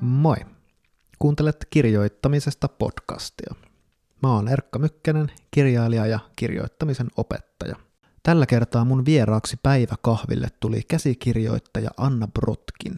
Moi! 0.00 0.36
Kuuntelet 1.18 1.66
kirjoittamisesta 1.70 2.68
podcastia. 2.68 3.54
Mä 4.22 4.34
oon 4.34 4.48
Erkka 4.48 4.78
Mykkänen, 4.78 5.30
kirjailija 5.50 6.06
ja 6.06 6.18
kirjoittamisen 6.36 7.06
opettaja. 7.16 7.76
Tällä 8.22 8.46
kertaa 8.46 8.84
mun 8.84 9.04
vieraaksi 9.04 9.56
päiväkahville 9.62 10.48
tuli 10.60 10.82
käsikirjoittaja 10.88 11.90
Anna 11.96 12.28
Brotkin. 12.28 12.96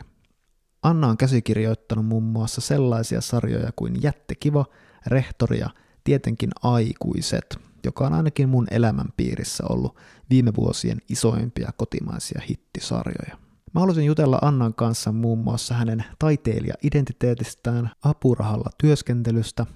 Anna 0.82 1.06
on 1.06 1.16
käsikirjoittanut 1.16 2.06
muun 2.06 2.22
muassa 2.22 2.60
sellaisia 2.60 3.20
sarjoja 3.20 3.70
kuin 3.76 4.02
Jättekiva, 4.02 4.64
Rehtori 5.06 5.58
ja 5.58 5.70
tietenkin 6.04 6.50
Aikuiset, 6.62 7.58
joka 7.86 8.06
on 8.06 8.12
ainakin 8.12 8.48
mun 8.48 8.66
elämän 8.70 9.08
piirissä 9.16 9.64
ollut 9.68 9.96
viime 10.30 10.52
vuosien 10.56 10.98
isoimpia 11.08 11.70
kotimaisia 11.76 12.40
hittisarjoja. 12.48 13.36
Mä 13.74 13.80
haluaisin 13.80 14.04
jutella 14.04 14.38
Annan 14.42 14.74
kanssa 14.74 15.12
muun 15.12 15.38
muassa 15.38 15.74
hänen 15.74 16.04
taiteilija-identiteetistään, 16.18 17.90
apurahalla 18.02 18.70
työskentelystä, 18.78 19.66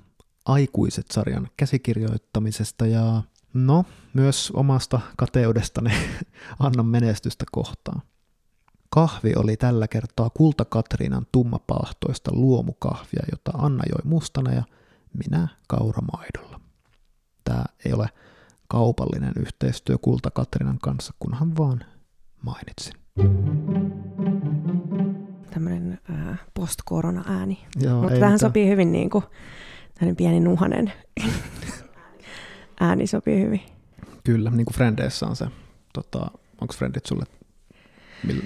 aikuiset-sarjan 0.46 1.48
käsikirjoittamisesta 1.56 2.86
ja 2.86 3.22
no, 3.54 3.84
myös 4.14 4.50
omasta 4.54 5.00
kateudestani 5.16 5.90
Annan 6.58 6.86
menestystä 6.86 7.44
kohtaan. 7.52 8.02
Kahvi 8.90 9.32
oli 9.36 9.56
tällä 9.56 9.88
kertaa 9.88 10.30
Kulta 10.30 10.64
Katriinan 10.64 11.26
tummapaahtoista 11.32 12.30
luomukahvia, 12.34 13.22
jota 13.30 13.58
Anna 13.58 13.84
joi 13.88 14.00
mustana 14.04 14.52
ja 14.52 14.62
minä 15.24 15.48
kauramaidolla. 15.68 16.59
Tämä 17.44 17.64
ei 17.84 17.92
ole 17.92 18.06
kaupallinen 18.68 19.32
yhteistyö 19.40 19.98
Kulta 19.98 20.30
Katriinan 20.30 20.78
kanssa, 20.82 21.14
kunhan 21.18 21.56
vaan 21.56 21.84
mainitsin. 22.42 22.94
Tämmöinen 25.50 25.98
äh, 26.10 26.40
post-korona-ääni. 26.54 27.58
Joo, 27.80 27.92
Mutta 27.94 28.08
tähän 28.08 28.18
mitään. 28.32 28.38
sopii 28.38 28.68
hyvin 28.68 28.92
niin 28.92 29.10
kuin, 29.10 29.24
tämmöinen 29.94 30.16
pieni 30.16 30.40
nuhanen 30.40 30.92
ääni 32.80 33.06
sopii 33.06 33.40
hyvin. 33.40 33.60
Kyllä, 34.24 34.50
niin 34.50 34.64
kuin 34.64 34.74
Frendeissä 34.74 35.26
on 35.26 35.36
se, 35.36 35.46
tota, 35.92 36.30
onko 36.60 36.74
Frendit 36.74 37.06
sulle 37.06 37.24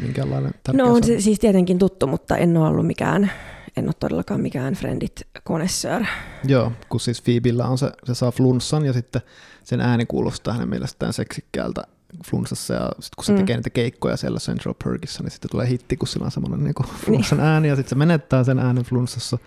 minkäänlainen 0.03 0.53
tärkeä 0.63 0.85
No 0.85 0.93
on 0.95 1.03
se 1.05 1.21
siis 1.21 1.39
tietenkin 1.39 1.79
tuttu, 1.79 2.07
mutta 2.07 2.37
en 2.37 2.57
ole 2.57 2.69
ollut 2.69 2.87
mikään, 2.87 3.31
en 3.77 3.85
ole 3.87 3.95
todellakaan 4.01 4.41
mikään 4.41 4.75
friendit 4.75 5.23
connoisseur. 5.47 6.03
Joo, 6.45 6.73
kun 6.89 7.01
siis 7.01 7.23
Phoebellä 7.23 7.67
on 7.67 7.79
se, 7.79 7.91
se 8.05 8.15
saa 8.15 8.31
flunssan 8.31 8.85
ja 8.85 8.93
sitten 8.93 9.23
sen 9.65 9.81
ääni 9.81 10.07
kuulostaa 10.07 10.55
hänen 10.55 10.69
mielestään 10.69 11.13
seksikkäältä 11.13 11.83
flunssassa 12.31 12.75
ja 12.75 12.89
sitten 12.89 13.17
kun 13.17 13.25
se 13.25 13.33
Mm. 13.33 13.39
tekee 13.39 13.57
niitä 13.57 13.71
keikkoja 13.71 14.17
siellä 14.17 14.39
Central 14.39 14.75
Perkissa, 14.85 15.23
niin 15.23 15.31
sitten 15.31 15.51
tulee 15.51 15.69
hitti, 15.69 15.97
kun 15.97 16.09
sillä 16.09 16.25
on 16.25 16.31
semmoinen 16.31 16.65
niin 16.65 16.75
flunssan 17.05 17.41
ääni 17.41 17.69
ja 17.69 17.77
sitten 17.77 17.91
se 17.91 17.95
menettää 17.95 18.45
sen 18.45 18.59
äänen 18.59 18.85
flunssassa, 18.85 19.39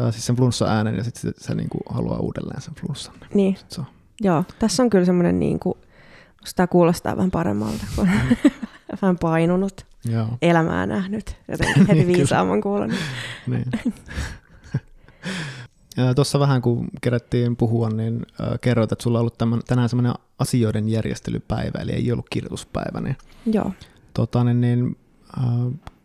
äh, 0.00 0.12
siis 0.12 0.26
sen 0.26 0.36
flunssa 0.36 0.64
äänen 0.66 0.96
ja 0.96 1.04
sitten 1.04 1.20
se, 1.20 1.44
se 1.46 1.54
niin 1.54 1.68
kuin 1.68 1.80
haluaa 1.90 2.18
uudelleen 2.18 2.60
sen 2.62 2.74
flunssan. 2.74 3.14
Niin, 3.34 3.56
joo. 4.20 4.44
Tässä 4.58 4.82
on 4.82 4.90
kyllä 4.90 5.04
semmoinen, 5.04 5.40
niin 5.40 5.58
kuin, 5.58 5.78
sitä 6.44 6.66
kuulostaa 6.66 7.16
vähän 7.16 7.30
paremmalta, 7.30 7.84
kun 7.96 8.08
vähän 9.02 9.18
painunut, 9.18 9.86
Joo, 10.04 10.28
elämää 10.42 10.86
nähnyt, 10.86 11.36
jotenkin 11.48 11.82
heti 11.88 12.00
Kyllä. 12.04 12.16
viisaamman 12.16 12.60
kuulonut. 12.60 12.96
niin. 13.46 13.64
Tuossa 16.14 16.40
vähän 16.40 16.62
kun 16.62 16.88
kerättiin 17.00 17.56
puhua, 17.56 17.90
niin 17.90 18.26
kerroit, 18.60 18.92
että 18.92 19.02
sulla 19.02 19.18
on 19.18 19.20
ollut 19.20 19.38
tämän, 19.38 19.60
tänään 19.66 19.88
semmoinen 19.88 20.14
asioiden 20.38 20.88
järjestelypäivä, 20.88 21.78
eli 21.80 21.92
ei 21.92 22.12
ollut 22.12 22.28
kirjoituspäivä, 22.30 23.00
niin 23.00 23.16
Joo. 23.46 23.72
Tota, 24.14 24.44
niin, 24.44 24.60
niin, 24.60 24.96
äh, 25.38 25.44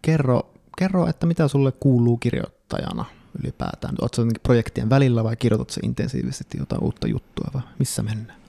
kerro, 0.01 0.51
kerro, 0.77 1.07
että 1.07 1.25
mitä 1.25 1.47
sulle 1.47 1.71
kuuluu 1.71 2.17
kirjoittajana 2.17 3.05
ylipäätään. 3.43 3.95
Oletko 4.01 4.21
jotenkin 4.21 4.41
projektien 4.43 4.89
välillä 4.89 5.23
vai 5.23 5.35
kirjoitatko 5.35 5.73
intensiivisesti 5.83 6.57
jotain 6.57 6.83
uutta 6.83 7.07
juttua 7.07 7.47
vai 7.53 7.61
missä 7.79 8.03
mennään? 8.03 8.39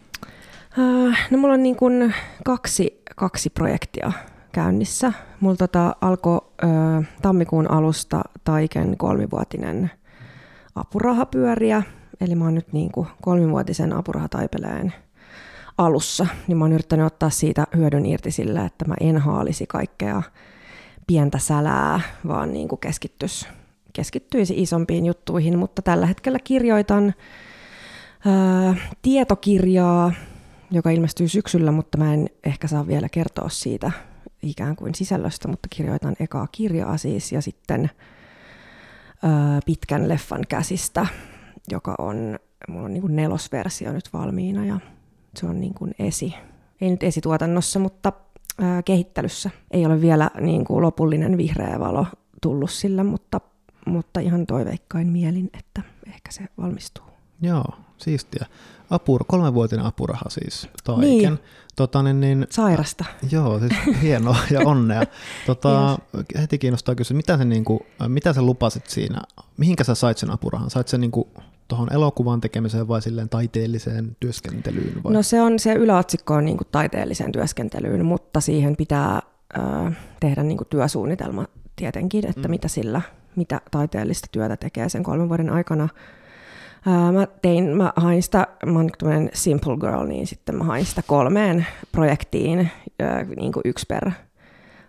Äh, 0.79 1.29
No 1.31 1.39
mulla 1.39 1.55
on 1.55 1.63
niin 1.63 1.77
kuin 1.77 2.15
kaksi, 2.45 3.03
kaksi 3.17 3.51
projektia 3.51 4.13
käynnissä. 4.53 5.13
Mulla 5.41 5.57
tota 5.57 5.97
alkoi 6.01 6.41
ö, 6.63 6.67
tammikuun 7.23 7.71
alusta 7.71 8.23
Taiken 8.45 8.97
kolmivuotinen 8.97 9.91
apurahapyöriä. 10.75 11.83
Eli 12.21 12.35
mä 12.35 12.45
oon 12.45 12.55
nyt 12.55 12.73
niin 12.73 12.93
kuin 12.93 13.07
kolmivuotisen 13.23 13.93
apurahataipeleen 13.93 14.95
alussa. 15.79 16.27
Niin 16.47 16.59
mä 16.59 16.65
oon 16.65 16.73
yrittänyt 16.73 17.07
ottaa 17.07 17.31
siitä 17.31 17.67
hyödyn 17.77 18.07
irti 18.07 18.31
sillä, 18.31 18.65
että 18.65 18.85
mä 18.85 18.95
en 19.01 19.19
haalisi 19.19 19.67
kaikkea 19.67 20.23
pientä 21.07 21.39
sälää, 21.39 22.01
vaan 22.29 22.53
niin 22.53 22.69
kuin 22.69 22.79
keskittyisi, 22.79 23.47
keskittyisi 23.93 24.55
isompiin 24.57 25.07
juttuihin. 25.07 25.59
Mutta 25.59 25.83
tällä 25.83 26.07
hetkellä 26.07 26.39
kirjoitan 26.45 27.15
ää, 28.27 28.75
tietokirjaa, 29.03 30.13
joka 30.71 30.91
ilmestyy 30.91 31.29
syksyllä, 31.29 31.73
mutta 31.73 31.99
mä 31.99 32.15
en 32.15 32.29
ehkä 32.45 32.69
saa 32.69 32.87
vielä 32.87 33.09
kertoa 33.09 33.49
siitä 33.49 33.93
ikään 34.43 34.77
kuin 34.77 34.95
sisällöstä, 34.95 35.49
mutta 35.49 35.69
kirjoitan 35.71 36.17
ekaa 36.21 36.47
kirjaa 36.53 36.97
siis 36.97 37.33
ja 37.33 37.43
sitten 37.43 37.91
ää, 39.23 39.61
pitkän 39.67 40.09
leffan 40.09 40.43
käsistä, 40.49 41.07
joka 41.71 41.95
on, 41.99 42.39
mulla 42.69 42.85
on 42.85 42.93
niin 42.93 43.01
kuin 43.01 43.17
nelosversio 43.17 43.93
nyt 43.93 44.13
valmiina 44.13 44.67
ja 44.67 44.81
se 45.37 45.47
on 45.47 45.61
niin 45.61 45.75
kuin 45.75 45.95
esi, 45.99 46.35
ei 46.81 46.91
nyt 46.91 47.03
esituotannossa, 47.03 47.79
mutta 47.79 48.13
ää, 48.59 48.83
kehittelyssä. 48.83 49.51
Ei 49.71 49.87
ole 49.87 50.01
vielä 50.01 50.31
niin 50.41 50.65
kuin 50.65 50.83
lopullinen 50.83 51.37
vihreä 51.37 51.81
valo 51.81 52.07
tullut 52.43 52.71
sillä, 52.71 53.05
mutta, 53.05 53.41
mutta 53.87 54.21
ihan 54.21 54.47
toiveikkain 54.47 55.09
mielin, 55.09 55.51
että 55.59 55.83
ehkä 56.07 56.33
se 56.33 56.45
valmistuu. 56.59 57.05
Joo, 57.43 57.65
siistiä. 57.99 58.47
Apur, 58.93 59.25
kolmenvuotinen 59.29 59.85
apuraha 59.85 60.31
siis, 60.31 60.69
Taiken. 60.85 61.09
Niin. 61.09 61.39
Tota, 61.77 62.03
niin, 62.03 62.21
niin, 62.21 62.47
Sairasta. 62.51 63.05
joo, 63.31 63.59
siis 63.59 63.73
hienoa 64.03 64.37
ja 64.51 64.61
onnea. 64.71 65.03
Tota, 65.47 65.99
Heti 66.41 66.59
kiinnostaa 66.59 66.95
kysyä, 66.95 67.17
mitä, 67.17 67.37
se, 67.39 67.45
niin 67.45 67.65
kuin, 67.65 67.81
mitä 68.09 68.33
sä 68.33 68.43
lupasit 68.43 68.87
siinä, 68.87 69.21
mihinkä 69.57 69.85
sä 69.85 69.95
sait 69.95 70.19
sen 70.19 70.31
apurahan? 70.31 70.71
Sait 70.71 70.89
sen 70.89 71.01
niin 71.01 71.13
tuohon 71.69 71.93
elokuvan 71.93 72.41
tekemiseen 72.41 72.89
vai 72.89 73.03
silleen 73.03 73.29
taiteelliseen 73.29 74.17
työskentelyyn? 74.21 75.05
Vai? 75.05 75.13
No 75.13 75.23
se 75.23 75.43
on 75.43 75.59
se 75.59 75.73
yläotsikko 75.73 76.35
on 76.35 76.45
niin 76.45 76.57
kuin 76.57 76.69
taiteelliseen 76.73 77.33
työskentelyyn, 77.33 78.05
mutta 78.05 78.41
siihen 78.41 78.77
pitää 78.77 79.23
ö, 79.57 79.61
tehdä 80.21 80.43
niin 80.43 80.59
kuin 80.59 80.69
työsuunnitelma 80.69 81.47
tietenkin, 81.77 82.27
että 82.27 82.49
mm. 82.49 82.51
mitä 82.51 82.69
sillä, 82.69 83.03
mitä 83.37 83.61
taiteellista 83.71 84.29
työtä 84.33 84.57
tekee 84.57 84.89
sen 84.89 85.03
kolmen 85.03 85.29
vuoden 85.29 85.51
aikana. 85.51 85.89
Ää, 86.87 87.13
mä 87.13 87.27
tein, 87.43 87.77
mä 87.77 87.93
hain 87.97 88.23
sitä, 88.23 88.47
mä 88.67 88.79
oon 88.79 88.91
tämmöinen 88.99 89.31
simple 89.35 89.77
girl, 89.77 90.07
niin 90.07 90.27
sitten 90.27 90.55
mä 90.55 90.65
hain 90.65 90.85
sitä 90.87 91.03
kolmeen 91.07 91.67
projektiin, 91.93 92.71
ää, 93.01 93.23
niin 93.37 93.53
kuin 93.53 93.63
yksi 93.65 93.87
per 93.89 94.11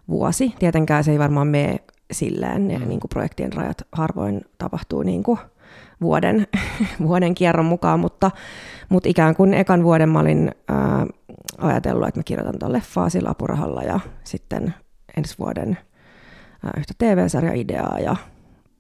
vuosi. 0.08 0.54
Tietenkään 0.60 1.04
se 1.04 1.12
ei 1.12 1.20
varmaan 1.20 1.48
mene 1.48 1.80
silleen, 2.12 2.68
ne 2.68 2.78
Mm. 2.78 2.88
niin 2.88 3.00
kuin 3.00 3.10
projektien 3.10 3.54
rajat 3.54 3.78
harvoin 3.92 4.42
tapahtuu 4.58 5.04
niin 5.04 5.24
kuin 5.24 5.40
vuoden, 6.02 6.48
vuoden 7.08 7.36
kierron 7.36 7.66
mukaan, 7.66 8.00
mutta, 8.00 8.32
mutta 8.90 9.10
ikään 9.10 9.36
kuin 9.36 9.54
ekan 9.54 9.84
vuoden 9.84 10.10
mä 10.10 10.20
olin 10.20 10.52
ää, 10.68 11.06
ajatellut, 11.58 12.08
että 12.08 12.20
mä 12.20 12.24
kirjoitan 12.24 12.60
tuon 12.60 12.74
leffaa 12.74 13.10
sillä 13.10 13.30
apurahalla 13.30 13.84
ja 13.84 14.00
sitten 14.24 14.74
ensi 15.18 15.36
vuoden 15.40 15.78
ää, 16.64 16.72
yhtä 16.78 16.94
TV-sarja-ideaa 16.98 18.00
ja 18.00 18.16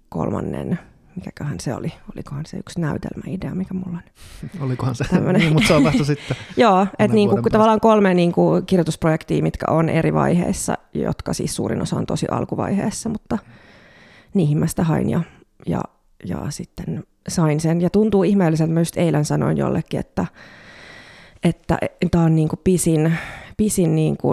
kolmannen, 0.09 0.79
mikäköhän 1.15 1.59
se 1.59 1.75
oli, 1.75 1.93
olikohan 2.15 2.45
se 2.45 2.57
yksi 2.57 2.81
näytelmäidea, 2.81 3.55
mikä 3.55 3.73
mulla 3.73 3.97
on. 3.97 4.03
Olikohan 4.65 4.95
se? 4.95 5.03
Niin, 5.37 5.53
mutta 5.53 5.67
se 5.67 5.73
on 5.73 5.83
vasta 5.83 6.05
sitten. 6.05 6.37
Joo, 6.57 6.81
että 6.81 6.97
päästä. 6.97 7.49
tavallaan 7.51 7.79
kolme 7.79 8.13
niinku 8.13 8.61
kirjoitusprojektia, 8.65 9.43
mitkä 9.43 9.65
on 9.69 9.89
eri 9.89 10.13
vaiheissa, 10.13 10.77
jotka 10.93 11.33
siis 11.33 11.55
suurin 11.55 11.81
osa 11.81 11.95
on 11.95 12.05
tosi 12.05 12.25
alkuvaiheessa, 12.31 13.09
mutta 13.09 13.37
niihin 14.33 14.57
mä 14.57 14.67
sitä 14.67 14.83
hain 14.83 15.09
ja, 15.09 15.21
ja, 15.65 15.81
ja 16.25 16.45
sitten 16.49 17.03
sain 17.27 17.59
sen. 17.59 17.81
Ja 17.81 17.89
tuntuu 17.89 18.23
ihmeelliseltä, 18.23 18.73
mä 18.73 18.81
just 18.81 18.97
eilen 18.97 19.25
sanoin 19.25 19.57
jollekin, 19.57 19.99
että 19.99 20.25
että 21.43 21.77
tämä 22.11 22.23
on 22.23 22.35
niinku 22.35 22.55
pisin, 22.63 23.17
pisin 23.57 23.95
niinku 23.95 24.29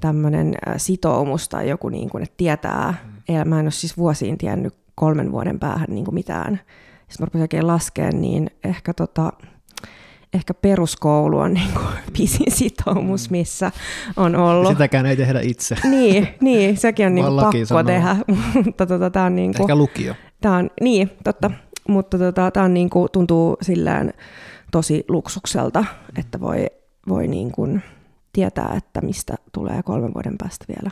tämmöinen 0.00 0.54
sitoumus 0.76 1.48
tai 1.48 1.68
joku, 1.68 1.88
niinku, 1.88 2.18
että 2.18 2.34
tietää, 2.36 2.94
mm. 3.28 3.48
mä 3.48 3.58
en 3.58 3.64
ole 3.64 3.70
siis 3.70 3.96
vuosiin 3.96 4.38
tiennyt 4.38 4.74
kolmen 5.02 5.32
vuoden 5.32 5.58
päähän 5.58 5.86
niinku 5.90 6.10
mitään. 6.10 6.60
Sitten 7.08 7.16
mä 7.18 7.24
rupesin 7.24 7.42
oikein 7.42 7.66
laskemaan, 7.66 8.20
niin 8.20 8.50
ehkä, 8.64 8.94
tota, 8.94 9.32
ehkä 10.32 10.54
peruskoulu 10.54 11.38
on 11.38 11.54
niinku 11.54 11.80
pisin 12.18 12.52
sitoumus, 12.52 13.30
missä 13.30 13.72
on 14.16 14.36
ollut. 14.36 14.72
Sitäkään 14.72 15.06
ei 15.06 15.16
tehdä 15.16 15.40
itse. 15.40 15.76
Niin, 15.84 16.28
niin, 16.40 16.76
sekin 16.76 17.06
on 17.06 17.16
Vaan 17.22 17.36
laki 17.36 17.58
pakko 17.58 17.66
sanoo. 17.66 17.82
tehdä, 17.82 18.16
mutta 18.64 18.86
tota, 18.86 19.10
tämä 19.10 19.26
on 19.26 19.36
niinku... 19.36 19.62
Ehkä 19.62 19.76
lukio. 19.76 20.14
Tämä 20.40 20.56
on, 20.56 20.70
niin, 20.80 21.10
totta. 21.24 21.50
Mutta 21.88 22.18
tota, 22.18 22.50
tämä 22.50 22.68
niin 22.68 22.90
kuin, 22.90 23.08
tuntuu 23.12 23.56
sillään 23.62 24.12
tosi 24.72 25.04
luksukselta, 25.08 25.84
että 26.18 26.40
voi, 26.40 26.66
voi 27.08 27.28
niin 27.28 27.52
kuin 27.52 27.82
tietää, 28.32 28.74
että 28.76 29.00
mistä 29.00 29.34
tulee 29.52 29.82
kolmen 29.82 30.14
vuoden 30.14 30.38
päästä 30.38 30.64
vielä 30.68 30.90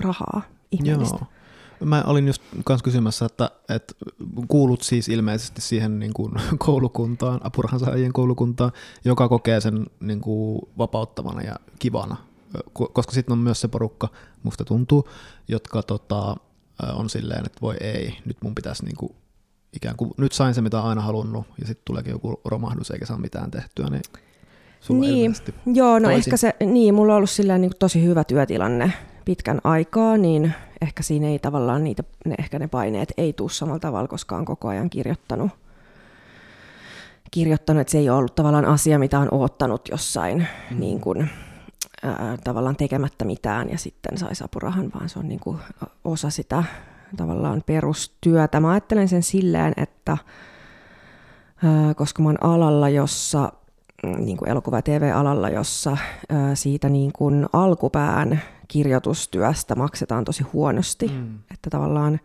rahaa 0.00 0.42
ihmeellistä. 0.72 1.18
Joo. 1.20 1.41
Mä 1.84 2.04
olin 2.06 2.26
just 2.26 2.42
kanssa 2.64 2.84
kysymässä, 2.84 3.26
että, 3.26 3.50
että 3.68 3.94
kuulut 4.48 4.82
siis 4.82 5.08
ilmeisesti 5.08 5.60
siihen 5.60 5.98
niin 5.98 6.12
kuin 6.12 6.32
koulukuntaan, 6.58 7.40
apurahansaajien 7.42 8.12
koulukuntaan, 8.12 8.72
joka 9.04 9.28
kokee 9.28 9.60
sen 9.60 9.86
niin 10.00 10.20
kuin 10.20 10.60
vapauttavana 10.78 11.42
ja 11.42 11.56
kivana. 11.78 12.16
Koska 12.72 13.12
sitten 13.12 13.32
on 13.32 13.38
myös 13.38 13.60
se 13.60 13.68
porukka, 13.68 14.08
musta 14.42 14.64
tuntuu, 14.64 15.08
jotka 15.48 15.82
tota, 15.82 16.36
on 16.92 17.10
silleen, 17.10 17.46
että 17.46 17.58
voi 17.62 17.76
ei, 17.80 18.18
nyt 18.24 18.36
mun 18.42 18.54
pitäisi 18.54 18.84
niin 18.84 18.96
kuin, 18.96 19.12
ikään 19.72 19.96
kuin, 19.96 20.10
nyt 20.16 20.32
sain 20.32 20.54
se 20.54 20.60
mitä 20.60 20.80
aina 20.80 21.00
halunnut, 21.00 21.46
ja 21.60 21.66
sitten 21.66 21.84
tuleekin 21.84 22.10
joku 22.10 22.40
romahdus 22.44 22.90
eikä 22.90 23.06
saa 23.06 23.18
mitään 23.18 23.50
tehtyä, 23.50 23.86
niin 23.90 24.02
niin, 24.88 25.34
joo, 25.66 25.98
no 25.98 26.08
toisin. 26.08 26.18
ehkä 26.18 26.36
se, 26.36 26.54
niin, 26.66 26.94
mulla 26.94 27.12
on 27.12 27.16
ollut 27.16 27.30
silleen 27.30 27.60
niin 27.60 27.72
tosi 27.78 28.02
hyvä 28.02 28.24
työtilanne 28.24 28.92
pitkän 29.24 29.60
aikaa, 29.64 30.16
niin 30.16 30.54
ehkä 30.82 31.02
siinä 31.02 31.26
ei 31.26 31.38
tavallaan 31.38 31.84
niitä, 31.84 32.04
ne, 32.26 32.34
ehkä 32.38 32.58
ne 32.58 32.68
paineet 32.68 33.12
ei 33.16 33.32
tule 33.32 33.50
samalla 33.50 33.80
tavalla, 33.80 34.08
koska 34.08 34.36
on 34.36 34.44
koko 34.44 34.68
ajan 34.68 34.90
kirjoittanut, 34.90 35.50
kirjoittanut, 37.30 37.80
että 37.80 37.90
se 37.90 37.98
ei 37.98 38.10
ole 38.10 38.18
ollut 38.18 38.34
tavallaan 38.34 38.64
asia, 38.64 38.98
mitä 38.98 39.18
on 39.18 39.28
oottanut 39.30 39.88
jossain 39.90 40.46
mm. 40.70 40.80
niin 40.80 41.00
kuin, 41.00 41.30
ää, 42.02 42.36
tavallaan 42.44 42.76
tekemättä 42.76 43.24
mitään 43.24 43.70
ja 43.70 43.78
sitten 43.78 44.18
saisi 44.18 44.44
apurahan, 44.44 44.90
vaan 44.94 45.08
se 45.08 45.18
on 45.18 45.28
niin 45.28 45.40
kuin 45.40 45.58
osa 46.04 46.30
sitä 46.30 46.64
tavallaan 47.16 47.62
perustyötä. 47.66 48.60
Mä 48.60 48.70
ajattelen 48.70 49.08
sen 49.08 49.22
silleen, 49.22 49.72
että 49.76 50.18
ää, 51.64 51.94
koska 51.94 52.22
mä 52.22 52.28
oon 52.28 52.44
alalla, 52.44 52.88
jossa 52.88 53.52
niin 54.18 54.36
kuin 54.36 54.48
elokuva- 54.48 54.78
ja 54.78 54.82
TV-alalla, 54.82 55.48
jossa 55.48 55.96
ää, 56.28 56.54
siitä 56.54 56.88
niin 56.88 57.12
kuin 57.12 57.46
alkupään 57.52 58.42
kirjoitustyöstä 58.72 59.74
maksetaan 59.74 60.24
tosi 60.24 60.42
huonosti. 60.42 61.08
Mm. 61.08 61.38
Että 61.54 61.70
tavallaan 61.70 62.20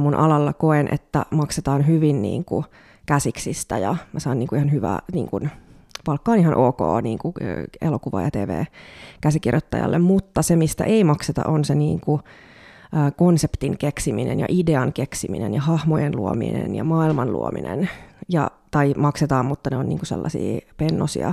mun 0.00 0.14
alalla 0.14 0.52
koen, 0.52 0.88
että 0.92 1.26
maksetaan 1.30 1.86
hyvin 1.86 2.22
niin 2.22 2.44
kuin 2.44 2.64
käsiksistä 3.06 3.78
ja 3.78 3.96
mä 4.12 4.20
saan 4.20 4.38
niin 4.38 4.48
kuin 4.48 4.56
ihan 4.56 4.72
hyvää, 4.72 4.98
niin 5.12 5.28
kuin, 5.28 5.50
palkka 6.04 6.32
on 6.32 6.38
ihan 6.38 6.54
ok 6.54 6.78
niin 7.02 7.18
kuin 7.18 7.34
elokuva- 7.80 8.22
ja 8.22 8.30
TV-käsikirjoittajalle, 8.30 9.98
mutta 9.98 10.42
se, 10.42 10.56
mistä 10.56 10.84
ei 10.84 11.04
makseta, 11.04 11.42
on 11.46 11.64
se 11.64 11.74
niin 11.74 12.00
kuin, 12.00 12.22
konseptin 13.16 13.78
keksiminen 13.78 14.40
ja 14.40 14.46
idean 14.48 14.92
keksiminen 14.92 15.54
ja 15.54 15.60
hahmojen 15.60 16.16
luominen 16.16 16.74
ja 16.74 16.84
maailman 16.84 17.32
luominen. 17.32 17.90
Ja, 18.28 18.50
tai 18.70 18.94
maksetaan, 18.96 19.46
mutta 19.46 19.70
ne 19.70 19.76
on 19.76 19.88
niin 19.88 19.98
kuin 19.98 20.06
sellaisia 20.06 20.60
pennosia 20.76 21.32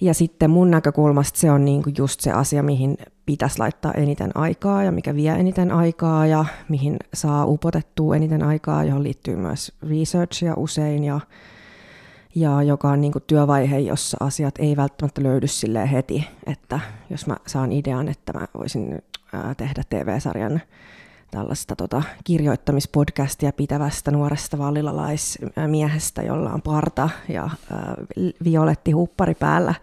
ja 0.00 0.14
sitten 0.14 0.50
mun 0.50 0.70
näkökulmasta 0.70 1.38
se 1.38 1.50
on 1.50 1.64
niinku 1.64 1.90
just 1.98 2.20
se 2.20 2.32
asia, 2.32 2.62
mihin 2.62 2.96
pitäisi 3.26 3.58
laittaa 3.58 3.92
eniten 3.92 4.36
aikaa 4.36 4.84
ja 4.84 4.92
mikä 4.92 5.14
vie 5.14 5.32
eniten 5.32 5.72
aikaa 5.72 6.26
ja 6.26 6.44
mihin 6.68 6.96
saa 7.14 7.46
upotettua 7.46 8.16
eniten 8.16 8.42
aikaa, 8.42 8.84
johon 8.84 9.02
liittyy 9.02 9.36
myös 9.36 9.72
researchia 9.90 10.54
usein 10.56 11.04
ja, 11.04 11.20
ja 12.34 12.62
joka 12.62 12.88
on 12.88 13.00
niinku 13.00 13.20
työvaihe, 13.20 13.78
jossa 13.78 14.16
asiat 14.20 14.54
ei 14.58 14.76
välttämättä 14.76 15.22
löydy 15.22 15.46
silleen 15.46 15.88
heti, 15.88 16.28
että 16.46 16.80
jos 17.10 17.26
mä 17.26 17.36
saan 17.46 17.72
idean, 17.72 18.08
että 18.08 18.32
mä 18.32 18.46
voisin 18.54 19.02
tehdä 19.56 19.82
TV-sarjan 19.90 20.60
tällaista 21.32 21.76
tota, 21.76 22.02
kirjoittamispodcastia 22.24 23.52
pitävästä 23.52 24.10
nuoresta 24.10 24.58
vallilalaismiehestä, 24.58 26.22
jolla 26.22 26.50
on 26.50 26.62
parta 26.62 27.10
ja 27.28 27.44
äh, 27.44 27.50
violetti 28.44 28.90
huppari 28.90 29.34
päällä, 29.34 29.74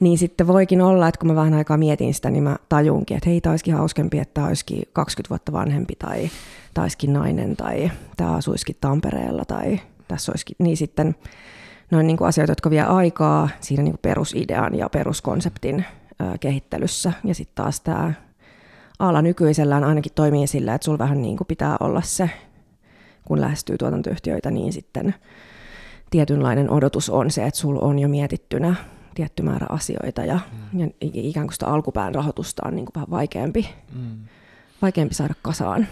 niin 0.00 0.18
sitten 0.18 0.46
voikin 0.46 0.82
olla, 0.82 1.08
että 1.08 1.18
kun 1.18 1.28
mä 1.28 1.34
vähän 1.34 1.54
aikaa 1.54 1.76
mietin 1.76 2.14
sitä, 2.14 2.30
niin 2.30 2.44
mä 2.44 2.56
tajunkin, 2.68 3.16
että 3.16 3.30
hei, 3.30 3.40
tämä 3.40 3.52
olisikin 3.52 3.74
hauskempi, 3.74 4.18
että 4.18 4.34
tämä 4.34 4.46
olisikin 4.46 4.82
20 4.92 5.30
vuotta 5.30 5.52
vanhempi 5.52 5.94
tai 5.98 6.30
tämä 6.74 6.82
olisikin 6.82 7.12
nainen 7.12 7.56
tai 7.56 7.90
tämä 8.16 8.32
asuisikin 8.32 8.76
Tampereella 8.80 9.44
tai 9.44 9.80
tässä 10.08 10.32
olisikin, 10.32 10.56
niin 10.58 10.76
sitten 10.76 11.14
noin 11.90 12.06
niin 12.06 12.16
kuin 12.16 12.28
asioita, 12.28 12.50
jotka 12.50 12.70
vie 12.70 12.82
aikaa 12.82 13.48
siinä 13.60 13.82
niin 13.82 13.92
kuin 13.92 14.02
perusidean 14.02 14.78
ja 14.78 14.88
peruskonseptin 14.88 15.84
kehittelyssä. 16.40 17.12
Ja 17.24 17.34
sitten 17.34 17.64
taas 17.64 17.80
tämä 17.80 18.12
ala 18.98 19.22
nykyisellään 19.22 19.84
ainakin 19.84 20.12
toimii 20.14 20.46
sillä, 20.46 20.74
että 20.74 20.84
sulla 20.84 20.98
vähän 20.98 21.22
niin 21.22 21.36
kuin 21.36 21.46
pitää 21.48 21.76
olla 21.80 22.02
se, 22.02 22.30
kun 23.24 23.40
lähestyy 23.40 23.78
tuotantoyhtiöitä, 23.78 24.50
niin 24.50 24.72
sitten 24.72 25.14
tietynlainen 26.10 26.70
odotus 26.70 27.10
on 27.10 27.30
se, 27.30 27.46
että 27.46 27.60
sulla 27.60 27.80
on 27.80 27.98
jo 27.98 28.08
mietittynä 28.08 28.74
tietty 29.14 29.42
määrä 29.42 29.66
asioita 29.70 30.24
ja, 30.24 30.38
mm. 30.72 30.80
ja 30.80 30.88
ikään 31.00 31.46
kuin 31.46 31.54
sitä 31.54 31.66
alkupään 31.66 32.14
rahoitusta 32.14 32.62
on 32.66 32.76
niin 32.76 32.84
kuin 32.84 32.94
vähän 32.94 33.10
vaikeampi, 33.10 33.68
mm. 33.92 34.18
vaikeampi 34.82 35.14
saada 35.14 35.34
kasaan. 35.42 35.86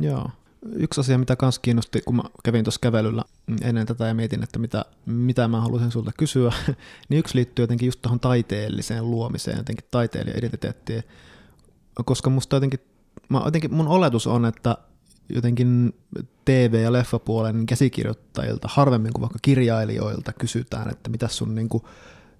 Joo. 0.00 0.30
Yksi 0.72 1.00
asia, 1.00 1.18
mitä 1.18 1.36
myös 1.42 1.58
kiinnosti, 1.58 2.00
kun 2.00 2.16
mä 2.16 2.22
kävin 2.44 2.64
tuossa 2.64 2.80
kävelyllä 2.80 3.22
ennen 3.62 3.86
tätä 3.86 4.06
ja 4.06 4.14
mietin, 4.14 4.42
että 4.42 4.58
mitä, 4.58 4.84
mitä 5.06 5.48
mä 5.48 5.60
haluaisin 5.60 5.90
sulta 5.90 6.12
kysyä, 6.18 6.52
niin 7.08 7.18
yksi 7.18 7.34
liittyy 7.34 7.62
jotenkin 7.62 7.86
just 7.86 8.02
tuohon 8.02 8.20
taiteelliseen 8.20 9.10
luomiseen, 9.10 9.56
jotenkin 9.56 9.86
taiteilija-identiteettiin 9.90 11.02
koska 12.04 12.30
musta 12.30 12.56
jotenkin, 12.56 12.80
mä 13.28 13.42
jotenkin 13.44 13.74
mun 13.74 13.88
oletus 13.88 14.26
on, 14.26 14.44
että 14.44 14.76
jotenkin 15.28 15.94
TV- 16.44 16.82
ja 16.82 16.92
leffapuolen 16.92 17.66
käsikirjoittajilta 17.66 18.68
harvemmin 18.70 19.12
kuin 19.12 19.22
vaikka 19.22 19.38
kirjailijoilta 19.42 20.32
kysytään, 20.32 20.90
että 20.90 21.10
mitä 21.10 21.28
sun 21.28 21.54
niin 21.54 21.68
kuin 21.68 21.82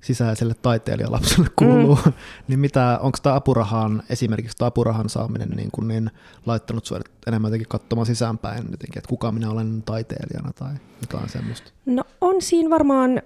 sisäiselle 0.00 0.54
taiteilijalapselle 0.54 1.48
kuuluu, 1.56 1.98
mm. 2.06 2.12
niin 2.48 2.60
mitä, 2.60 2.98
onko 3.02 3.18
tämä 3.22 3.34
apurahan, 3.34 4.02
esimerkiksi 4.10 4.56
tämä 4.56 4.66
apurahan 4.66 5.08
saaminen 5.08 5.48
niin, 5.48 5.70
kuin 5.70 5.88
niin 5.88 6.10
laittanut 6.46 6.86
sinua 6.86 7.00
enemmän 7.26 7.48
jotenkin 7.48 7.68
katsomaan 7.68 8.06
sisäänpäin, 8.06 8.58
jotenkin, 8.70 8.98
että 8.98 9.08
kuka 9.08 9.32
minä 9.32 9.50
olen 9.50 9.82
taiteilijana 9.82 10.52
tai 10.52 10.74
jotain 11.00 11.28
semmoista? 11.28 11.70
No 11.86 12.04
on 12.20 12.42
siinä 12.42 12.70
varmaan 12.70 13.22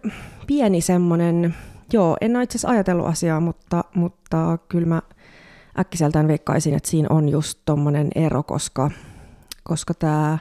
pieni 0.47 0.81
semmoinen, 0.81 1.55
joo, 1.93 2.17
en 2.21 2.37
ole 2.37 2.45
itse 2.45 2.59
asiassa 2.59 2.69
ajatellut 2.69 3.07
asiaa, 3.07 3.41
mutta, 3.41 3.85
mutta 3.95 4.59
kyllä 4.69 4.87
mä 4.87 5.03
äkkiseltään 5.81 6.29
veikkaisin, 6.29 6.75
että 6.75 6.89
siinä 6.89 7.09
on 7.11 7.29
just 7.29 7.59
tommonen 7.65 8.09
ero, 8.15 8.43
koska 8.43 8.91
koska 9.63 9.95
tämä 9.95 10.39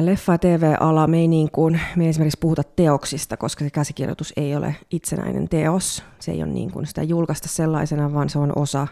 leffa- 0.00 0.32
ja 0.32 0.38
TV-ala, 0.38 1.06
me 1.06 1.18
ei, 1.18 1.28
niin 1.28 1.50
kuin, 1.50 1.80
me 1.96 2.04
ei 2.04 2.10
esimerkiksi 2.10 2.38
puhuta 2.40 2.62
teoksista, 2.76 3.36
koska 3.36 3.64
se 3.64 3.70
käsikirjoitus 3.70 4.32
ei 4.36 4.56
ole 4.56 4.76
itsenäinen 4.90 5.48
teos. 5.48 6.04
Se 6.18 6.32
ei 6.32 6.42
ole 6.42 6.52
niin 6.52 6.70
kuin 6.70 6.86
sitä 6.86 7.02
julkaista 7.02 7.48
sellaisena, 7.48 8.12
vaan 8.12 8.28
se 8.28 8.38
on 8.38 8.52
osa, 8.56 8.88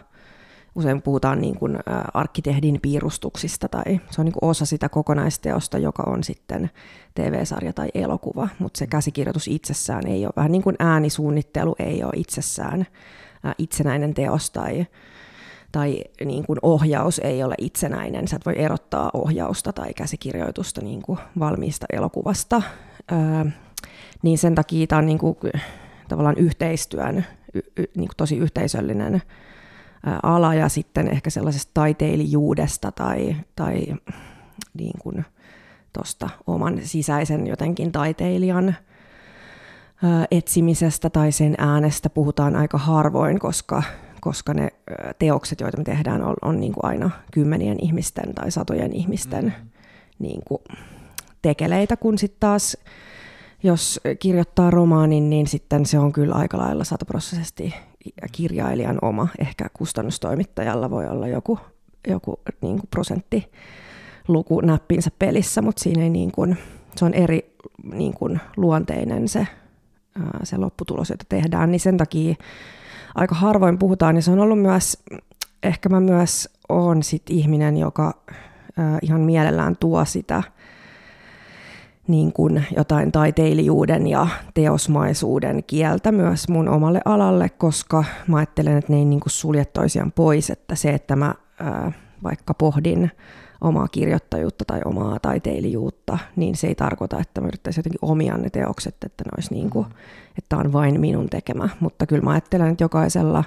usein 0.75 1.01
puhutaan 1.01 1.41
niin 1.41 1.55
kuin, 1.55 1.77
arkkitehdin 2.13 2.79
piirustuksista, 2.81 3.69
tai 3.69 3.99
se 4.11 4.21
on 4.21 4.25
niin 4.25 4.33
kuin 4.33 4.49
osa 4.49 4.65
sitä 4.65 4.89
kokonaisteosta, 4.89 5.77
joka 5.77 6.03
on 6.07 6.23
sitten 6.23 6.69
TV-sarja 7.15 7.73
tai 7.73 7.87
elokuva, 7.93 8.47
mutta 8.59 8.77
se 8.77 8.87
käsikirjoitus 8.87 9.47
itsessään 9.47 10.07
ei 10.07 10.25
ole, 10.25 10.33
vähän 10.35 10.51
niin 10.51 10.63
kuin 10.63 10.75
äänisuunnittelu 10.79 11.75
ei 11.79 12.03
ole 12.03 12.13
itsessään 12.15 12.85
itsenäinen 13.57 14.13
teos 14.13 14.51
tai 14.51 14.87
tai 15.71 16.03
niin 16.25 16.45
kuin 16.45 16.59
ohjaus 16.61 17.19
ei 17.19 17.43
ole 17.43 17.55
itsenäinen. 17.57 18.27
Sä 18.27 18.35
et 18.35 18.45
voi 18.45 18.53
erottaa 18.57 19.09
ohjausta 19.13 19.73
tai 19.73 19.93
käsikirjoitusta 19.93 20.81
niin 20.81 21.01
kuin 21.01 21.19
valmiista 21.39 21.85
elokuvasta. 21.93 22.61
Öö, 23.11 23.51
niin 24.23 24.37
sen 24.37 24.55
takia 24.55 24.87
tämä 24.87 24.99
on 24.99 25.05
niin 25.05 25.17
kuin, 25.17 25.37
tavallaan 26.07 26.37
yhteistyön 26.37 27.25
y, 27.53 27.59
y, 27.77 27.83
niin 27.95 28.07
kuin 28.07 28.17
tosi 28.17 28.37
yhteisöllinen 28.37 29.21
ala 30.23 30.53
ja 30.53 30.69
sitten 30.69 31.07
ehkä 31.07 31.29
sellaisesta 31.29 31.71
taiteilijuudesta 31.73 32.91
tai, 32.91 33.35
tai 33.55 33.85
niin 34.73 34.99
kuin 34.99 35.25
tosta 35.93 36.29
oman 36.47 36.79
sisäisen 36.83 37.47
jotenkin 37.47 37.91
taiteilijan 37.91 38.75
etsimisestä 40.31 41.09
tai 41.09 41.31
sen 41.31 41.55
äänestä 41.57 42.09
puhutaan 42.09 42.55
aika 42.55 42.77
harvoin, 42.77 43.39
koska 43.39 43.83
koska 44.25 44.53
ne 44.53 44.69
teokset, 45.19 45.59
joita 45.59 45.77
me 45.77 45.83
tehdään, 45.83 46.23
on, 46.23 46.33
on 46.41 46.59
niin 46.59 46.73
kuin 46.73 46.85
aina 46.85 47.09
kymmenien 47.31 47.77
ihmisten 47.81 48.33
tai 48.33 48.51
satojen 48.51 48.93
ihmisten 48.93 49.45
mm-hmm. 49.45 49.69
niin 50.19 50.41
kuin 50.47 50.61
tekeleitä, 51.41 51.97
kun 51.97 52.17
sitten 52.17 52.39
taas 52.39 52.77
jos 53.63 53.99
kirjoittaa 54.19 54.71
romaanin, 54.71 55.29
niin 55.29 55.47
sitten 55.47 55.85
se 55.85 55.99
on 55.99 56.13
kyllä 56.13 56.35
aika 56.35 56.57
lailla 56.57 56.83
sataprosenttisesti 56.83 57.73
kirjailijan 58.31 58.97
oma. 59.01 59.27
Ehkä 59.39 59.69
kustannustoimittajalla 59.73 60.89
voi 60.89 61.07
olla 61.07 61.27
joku, 61.27 61.59
joku 62.07 62.39
niin 62.61 62.79
kuin 62.79 62.89
prosentti 62.91 63.51
luku 64.27 64.61
näppinsä 64.61 65.11
pelissä, 65.19 65.61
mutta 65.61 65.83
siinä 65.83 66.03
ei 66.03 66.09
niin 66.09 66.31
kuin, 66.31 66.57
se 66.95 67.05
on 67.05 67.13
eri 67.13 67.55
niin 67.93 68.13
kuin 68.13 68.39
luonteinen 68.57 69.27
se, 69.27 69.47
se 70.43 70.57
lopputulos, 70.57 71.09
jota 71.09 71.25
tehdään, 71.29 71.71
niin 71.71 71.79
sen 71.79 71.97
takia 71.97 72.35
aika 73.15 73.35
harvoin 73.35 73.79
puhutaan, 73.79 74.15
niin 74.15 74.23
se 74.23 74.31
on 74.31 74.39
ollut 74.39 74.61
myös, 74.61 75.03
ehkä 75.63 75.89
mä 75.89 75.99
myös 75.99 76.49
oon 76.69 77.03
sit 77.03 77.23
ihminen, 77.29 77.77
joka 77.77 78.13
äh, 78.79 78.97
ihan 79.01 79.21
mielellään 79.21 79.77
tuo 79.79 80.05
sitä 80.05 80.43
niin 82.07 82.33
kuin 82.33 82.65
jotain 82.75 83.11
taiteilijuuden 83.11 84.07
ja 84.07 84.27
teosmaisuuden 84.53 85.63
kieltä 85.67 86.11
myös 86.11 86.49
mun 86.49 86.69
omalle 86.69 87.01
alalle, 87.05 87.49
koska 87.49 88.03
mä 88.27 88.37
ajattelen, 88.37 88.77
että 88.77 88.93
ne 88.93 88.99
ei 88.99 89.05
niin 89.05 89.19
kuin 89.19 89.31
sulje 89.31 89.65
toisiaan 89.65 90.11
pois, 90.11 90.49
että 90.49 90.75
se, 90.75 90.89
että 90.89 91.15
mä 91.15 91.33
ää, 91.59 91.91
vaikka 92.23 92.53
pohdin 92.53 93.11
omaa 93.61 93.87
kirjoittajuutta 93.87 94.65
tai 94.65 94.81
omaa 94.85 95.19
taiteilijuutta, 95.19 96.17
niin 96.35 96.55
se 96.55 96.67
ei 96.67 96.75
tarkoita, 96.75 97.19
että 97.19 97.41
mä 97.41 97.47
yrittäisin 97.47 97.79
jotenkin 97.79 97.99
omia 98.01 98.37
ne 98.37 98.49
teokset, 98.49 98.95
että 99.05 99.23
ne 99.23 99.31
olisi 99.37 99.53
niin 99.53 99.69
kuin, 99.69 99.85
että 100.37 100.57
on 100.57 100.73
vain 100.73 100.99
minun 100.99 101.29
tekemä. 101.29 101.69
Mutta 101.79 102.05
kyllä 102.05 102.23
mä 102.23 102.31
ajattelen, 102.31 102.71
että 102.71 102.83
jokaisella, 102.83 103.43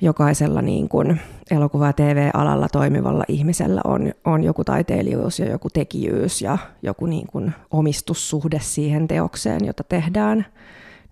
jokaisella 0.00 0.62
niin 0.62 0.88
kuin 0.88 1.20
elokuva- 1.50 1.86
ja 1.86 1.92
TV-alalla 1.92 2.68
toimivalla 2.68 3.24
ihmisellä 3.28 3.80
on, 3.84 4.12
on 4.24 4.44
joku 4.44 4.64
taiteilijuus 4.64 5.38
ja 5.38 5.50
joku 5.50 5.70
tekijyys 5.70 6.42
ja 6.42 6.58
joku 6.82 7.06
niin 7.06 7.26
kuin 7.26 7.52
omistussuhde 7.70 8.58
siihen 8.62 9.08
teokseen, 9.08 9.66
jota 9.66 9.84
tehdään. 9.84 10.46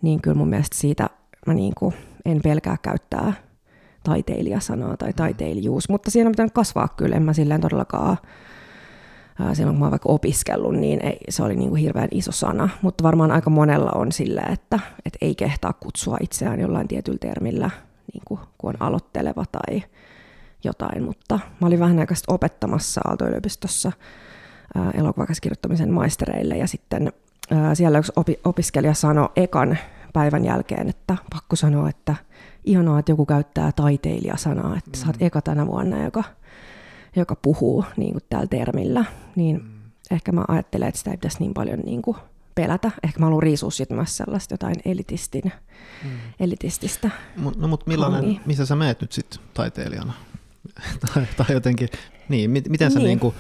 Niin 0.02 0.22
kyllä 0.22 0.36
mun 0.36 0.48
mielestä 0.48 0.76
siitä 0.76 1.10
mä 1.46 1.54
niin 1.54 1.72
kuin 1.78 1.94
en 2.24 2.40
pelkää 2.42 2.76
käyttää 2.82 3.45
taiteilijasanaa 4.06 4.96
tai 4.96 5.12
taiteilijuus, 5.12 5.88
mutta 5.88 6.10
siinä 6.10 6.28
on 6.28 6.32
pitänyt 6.32 6.52
kasvaa 6.52 6.88
kyllä, 6.96 7.16
en 7.16 7.22
mä 7.22 7.32
silleen 7.32 7.60
todellakaan 7.60 8.16
silloin 9.52 9.74
kun 9.74 9.78
mä 9.78 9.84
oon 9.84 9.90
vaikka 9.90 10.08
opiskellut, 10.08 10.74
niin 10.74 11.04
ei, 11.04 11.18
se 11.28 11.42
oli 11.42 11.56
niin 11.56 11.68
kuin 11.68 11.82
hirveän 11.82 12.08
iso 12.10 12.32
sana, 12.32 12.68
mutta 12.82 13.04
varmaan 13.04 13.30
aika 13.30 13.50
monella 13.50 13.90
on 13.94 14.12
silleen, 14.12 14.52
että, 14.52 14.80
että 15.04 15.18
ei 15.20 15.34
kehtaa 15.34 15.72
kutsua 15.72 16.16
itseään 16.20 16.60
jollain 16.60 16.88
tietyllä 16.88 17.18
termillä, 17.18 17.70
niin 18.12 18.22
kuin, 18.24 18.40
kun 18.58 18.70
on 18.70 18.82
aloitteleva 18.82 19.44
tai 19.52 19.82
jotain, 20.64 21.02
mutta 21.02 21.40
mä 21.60 21.66
olin 21.66 21.80
vähän 21.80 21.98
aikaa 21.98 22.16
opettamassa 22.28 23.00
Aalto-yliopistossa 23.04 23.92
elokuvakäsikirjoittamisen 24.94 25.92
maistereille. 25.92 26.56
Ja 26.56 26.66
sitten 26.66 27.12
ää, 27.50 27.74
siellä 27.74 27.98
yksi 27.98 28.12
opi, 28.16 28.40
opiskelija 28.44 28.94
sanoi 28.94 29.28
ekan 29.36 29.78
päivän 30.12 30.44
jälkeen, 30.44 30.88
että 30.88 31.16
pakko 31.30 31.56
sanoa, 31.56 31.88
että 31.88 32.14
ihanaa, 32.66 32.98
että 32.98 33.12
joku 33.12 33.26
käyttää 33.26 33.72
taiteilijasanaa, 33.72 34.76
että 34.76 34.90
mm. 34.90 34.94
sä 34.94 35.06
oot 35.06 35.22
eka 35.22 35.42
tänä 35.42 35.66
vuonna, 35.66 36.04
joka, 36.04 36.24
joka 37.16 37.36
puhuu 37.36 37.84
niin 37.96 38.12
kuin 38.12 38.24
tällä 38.30 38.46
termillä, 38.46 39.04
niin 39.36 39.56
mm. 39.56 39.90
ehkä 40.10 40.32
mä 40.32 40.44
ajattelen, 40.48 40.88
että 40.88 40.98
sitä 40.98 41.10
ei 41.10 41.16
pitäisi 41.16 41.38
niin 41.40 41.54
paljon 41.54 41.80
niin 41.80 42.02
kuin 42.02 42.16
pelätä. 42.54 42.90
Ehkä 43.04 43.20
mä 43.20 43.26
haluan 43.26 43.42
riisua 43.42 43.70
myös 43.90 44.16
sellaista 44.16 44.54
jotain 44.54 44.76
elitistin, 44.84 45.52
mm. 46.04 46.10
elitististä. 46.40 47.10
No 47.56 47.68
mutta 47.68 47.84
millainen, 47.88 48.20
hangi. 48.20 48.40
missä 48.46 48.66
sä 48.66 48.76
meet 48.76 49.00
nyt 49.00 49.12
sitten 49.12 49.40
taiteilijana? 49.54 50.12
tai, 51.14 51.26
tai 51.36 51.46
jotenkin, 51.52 51.88
niin, 52.28 52.50
miten 52.50 52.90
sä 52.90 52.98
niin. 52.98 53.06
niin 53.06 53.20
kuin, 53.20 53.34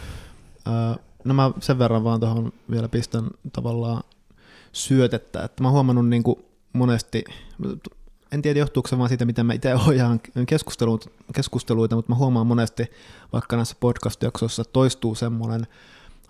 äh, 0.68 0.98
no 1.24 1.34
mä 1.34 1.50
sen 1.60 1.78
verran 1.78 2.04
vaan 2.04 2.20
tuohon 2.20 2.52
vielä 2.70 2.88
pistän 2.88 3.24
tavallaan 3.52 4.02
syötettä, 4.72 5.44
että 5.44 5.62
mä 5.62 5.68
oon 5.68 5.72
huomannut 5.72 6.08
niin 6.08 6.22
kuin 6.22 6.38
monesti, 6.72 7.24
en 8.32 8.42
tiedä 8.42 8.58
johtuuko 8.58 8.88
se 8.88 8.98
vaan 8.98 9.08
siitä, 9.08 9.24
miten 9.24 9.46
mä 9.46 9.52
itse 9.52 9.74
ohjaan 9.74 10.20
keskusteluita, 11.34 11.96
mutta 11.96 12.12
mä 12.12 12.16
huomaan 12.16 12.46
monesti 12.46 12.90
vaikka 13.32 13.56
näissä 13.56 13.76
podcast-jaksoissa 13.80 14.64
toistuu 14.64 15.14
semmoinen 15.14 15.66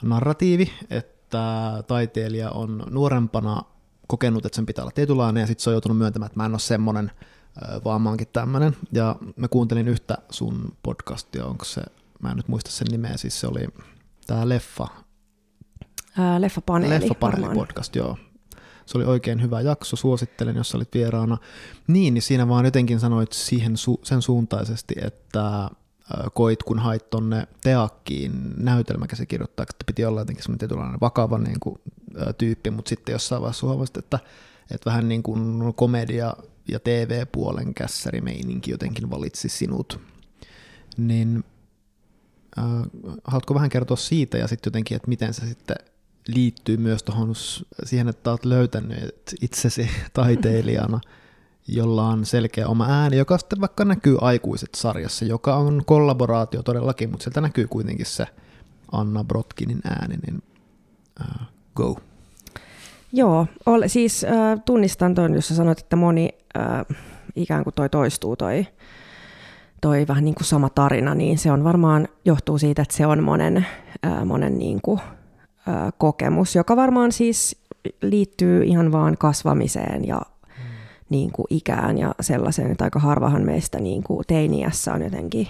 narratiivi, 0.02 0.72
että 0.90 1.82
taiteilija 1.86 2.50
on 2.50 2.82
nuorempana 2.90 3.62
kokenut, 4.06 4.46
että 4.46 4.56
sen 4.56 4.66
pitää 4.66 4.82
olla 4.82 4.92
tietynlainen, 4.92 5.40
ja 5.40 5.46
sitten 5.46 5.62
se 5.62 5.70
on 5.70 5.74
joutunut 5.74 5.98
myöntämään, 5.98 6.26
että 6.26 6.40
mä 6.40 6.46
en 6.46 6.52
ole 6.52 6.58
semmoinen, 6.58 7.10
vaan 7.84 8.02
mä 8.02 8.08
oonkin 8.08 8.28
tämmöinen. 8.32 8.76
Ja 8.92 9.16
mä 9.36 9.48
kuuntelin 9.48 9.88
yhtä 9.88 10.18
sun 10.30 10.76
podcastia, 10.82 11.46
onko 11.46 11.64
se, 11.64 11.82
mä 12.22 12.30
en 12.30 12.36
nyt 12.36 12.48
muista 12.48 12.70
sen 12.70 12.86
nimeä, 12.90 13.16
siis 13.16 13.40
se 13.40 13.46
oli 13.46 13.68
tämä 14.26 14.48
Leffa. 14.48 14.86
Ää, 16.18 16.40
leffapaneeli, 16.40 16.94
Leffapaneeli 16.94 17.54
podcast, 17.54 17.96
joo 17.96 18.18
se 18.86 18.98
oli 18.98 19.04
oikein 19.04 19.42
hyvä 19.42 19.60
jakso, 19.60 19.96
suosittelen, 19.96 20.56
jos 20.56 20.74
olit 20.74 20.94
vieraana. 20.94 21.38
Niin, 21.86 22.14
niin 22.14 22.22
siinä 22.22 22.48
vaan 22.48 22.64
jotenkin 22.64 23.00
sanoit 23.00 23.32
siihen 23.32 23.74
su- 23.74 24.00
sen 24.02 24.22
suuntaisesti, 24.22 24.94
että 25.02 25.70
koit, 26.34 26.62
kun 26.62 26.78
hait 26.78 27.10
tonne 27.10 27.48
Teakkiin 27.62 28.32
näytelmäkäsikirjoittajaksi, 28.56 29.74
että 29.74 29.84
piti 29.86 30.04
olla 30.04 30.20
jotenkin 30.20 30.42
semmoinen 30.42 30.58
tietynlainen 30.58 31.00
vakava 31.00 31.38
niin 31.38 31.60
kuin, 31.60 31.80
tyyppi, 32.38 32.70
mutta 32.70 32.88
sitten 32.88 33.12
jossain 33.12 33.42
vaiheessa 33.42 33.66
huomasit, 33.66 33.96
että, 33.96 34.18
että 34.70 34.90
vähän 34.90 35.08
niin 35.08 35.22
kuin 35.22 35.74
komedia 35.74 36.34
ja 36.68 36.80
TV-puolen 36.80 37.74
kässärimeininki 37.74 38.70
jotenkin 38.70 39.10
valitsi 39.10 39.48
sinut. 39.48 40.00
Niin 40.96 41.44
äh, 42.58 42.64
haluatko 43.24 43.54
vähän 43.54 43.68
kertoa 43.68 43.96
siitä 43.96 44.38
ja 44.38 44.48
sitten 44.48 44.70
jotenkin, 44.70 44.96
että 44.96 45.08
miten 45.08 45.34
se 45.34 45.46
sitten 45.46 45.76
liittyy 46.28 46.76
myös 46.76 47.02
tuohon 47.02 47.34
siihen, 47.84 48.08
että 48.08 48.30
olet 48.30 48.44
löytänyt 48.44 49.14
itsesi 49.40 49.90
taiteilijana, 50.12 51.00
jolla 51.68 52.06
on 52.06 52.24
selkeä 52.24 52.68
oma 52.68 52.86
ääni, 52.88 53.16
joka 53.16 53.38
sitten 53.38 53.60
vaikka 53.60 53.84
näkyy 53.84 54.18
aikuiset 54.20 54.74
sarjassa, 54.74 55.24
joka 55.24 55.56
on 55.56 55.82
kollaboraatio 55.86 56.62
todellakin, 56.62 57.10
mutta 57.10 57.24
sieltä 57.24 57.40
näkyy 57.40 57.66
kuitenkin 57.66 58.06
se 58.06 58.26
Anna 58.92 59.24
Brotkinin 59.24 59.80
ääni, 59.84 60.16
niin 60.16 60.42
uh, 61.20 61.46
go. 61.74 61.96
Joo, 63.12 63.46
ole, 63.66 63.88
siis 63.88 64.24
äh, 64.24 64.60
tunnistan 64.64 65.14
tuon, 65.14 65.34
jos 65.34 65.48
sanoit, 65.48 65.78
että 65.78 65.96
moni 65.96 66.28
äh, 66.58 66.96
ikään 67.36 67.64
kuin 67.64 67.74
toi 67.74 67.88
toistuu 67.88 68.36
toi, 68.36 68.66
toi 69.80 70.04
vähän 70.08 70.24
niin 70.24 70.34
kuin 70.34 70.44
sama 70.44 70.68
tarina, 70.68 71.14
niin 71.14 71.38
se 71.38 71.52
on 71.52 71.64
varmaan 71.64 72.08
johtuu 72.24 72.58
siitä, 72.58 72.82
että 72.82 72.96
se 72.96 73.06
on 73.06 73.22
monen, 73.22 73.66
äh, 74.06 74.24
monen 74.24 74.58
niin 74.58 74.80
kuin 74.82 75.00
kokemus, 75.98 76.54
joka 76.54 76.76
varmaan 76.76 77.12
siis 77.12 77.56
liittyy 78.02 78.64
ihan 78.64 78.92
vaan 78.92 79.16
kasvamiseen 79.18 80.06
ja 80.06 80.16
mm. 80.16 80.62
niin 81.10 81.32
kuin 81.32 81.46
ikään 81.50 81.98
ja 81.98 82.14
sellaiseen, 82.20 82.70
että 82.70 82.84
aika 82.84 82.98
harvahan 82.98 83.42
meistä 83.42 83.80
niin 83.80 84.02
kuin 84.02 84.24
teiniässä 84.26 84.92
on 84.92 85.02
jotenkin 85.02 85.48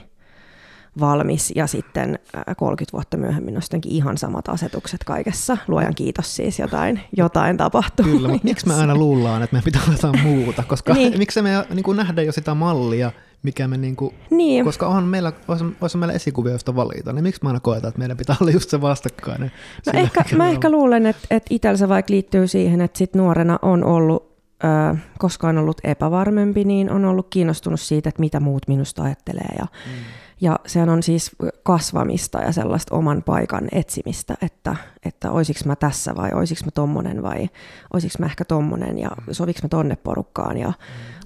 valmis 1.00 1.52
ja 1.56 1.66
sitten 1.66 2.18
30 2.56 2.92
vuotta 2.92 3.16
myöhemmin 3.16 3.56
on 3.56 3.62
jotenkin 3.62 3.92
ihan 3.92 4.18
samat 4.18 4.48
asetukset 4.48 5.04
kaikessa. 5.04 5.56
Luojan 5.68 5.94
kiitos 5.94 6.36
siis, 6.36 6.58
jotain, 6.58 7.00
jotain 7.16 7.56
tapahtuu. 7.56 8.04
Kyllä, 8.04 8.28
mutta 8.28 8.44
miksi 8.44 8.68
me 8.68 8.74
aina 8.74 8.94
luullaan, 9.04 9.42
että 9.42 9.56
me 9.56 9.62
pitää 9.64 9.82
olla 9.82 9.94
jotain 9.94 10.22
muuta, 10.22 10.62
koska 10.62 10.94
niin. 10.94 11.18
miksi 11.18 11.42
me 11.42 11.50
niin 11.74 11.82
kuin 11.84 11.96
nähdä 11.96 12.22
jo 12.22 12.32
sitä 12.32 12.54
mallia, 12.54 13.12
mikä 13.42 13.68
me 13.68 13.76
niinku, 13.76 14.14
niin. 14.30 14.64
koska 14.64 14.86
on 14.86 15.04
meillä, 15.04 15.32
olisi, 15.48 15.64
olisi 15.80 15.98
meillä 15.98 16.14
esikuvia, 16.14 16.52
joista 16.52 16.76
valita, 16.76 17.12
niin 17.12 17.22
miksi 17.22 17.40
mä 17.42 17.48
aina 17.48 17.60
koetan, 17.60 17.88
että 17.88 17.98
meidän 17.98 18.16
pitää 18.16 18.36
olla 18.40 18.50
just 18.50 18.70
se 18.70 18.80
vastakkainen? 18.80 19.52
No 19.86 20.00
ehkä, 20.00 20.24
mä 20.36 20.48
ehkä 20.48 20.70
luulen, 20.70 21.06
että, 21.06 21.26
että 21.30 21.48
itsellä 21.50 21.76
se 21.76 21.88
vaikka 21.88 22.12
liittyy 22.12 22.46
siihen, 22.46 22.80
että 22.80 22.98
sit 22.98 23.14
nuorena 23.14 23.58
on 23.62 23.84
ollut, 23.84 24.36
äh, 24.64 24.98
koska 25.18 25.48
on 25.48 25.58
ollut 25.58 25.80
epävarmempi, 25.84 26.64
niin 26.64 26.90
on 26.90 27.04
ollut 27.04 27.26
kiinnostunut 27.30 27.80
siitä, 27.80 28.08
että 28.08 28.20
mitä 28.20 28.40
muut 28.40 28.68
minusta 28.68 29.02
ajattelee 29.02 29.54
ja 29.58 29.64
mm 29.64 29.92
ja 30.40 30.58
sehän 30.66 30.88
on 30.88 31.02
siis 31.02 31.30
kasvamista 31.62 32.38
ja 32.38 32.52
sellaista 32.52 32.94
oman 32.94 33.22
paikan 33.22 33.68
etsimistä, 33.72 34.34
että, 34.42 34.76
että 35.04 35.30
olisiko 35.30 35.60
mä 35.64 35.76
tässä 35.76 36.16
vai 36.16 36.30
olisiko 36.32 36.60
mä 36.64 36.70
tommonen 36.70 37.22
vai 37.22 37.48
olisiko 37.92 38.14
mä 38.18 38.26
ehkä 38.26 38.44
tommonen 38.44 38.98
ja 38.98 39.10
soviks 39.30 39.62
mä 39.62 39.68
tonne 39.68 39.96
porukkaan 39.96 40.56
ja 40.56 40.72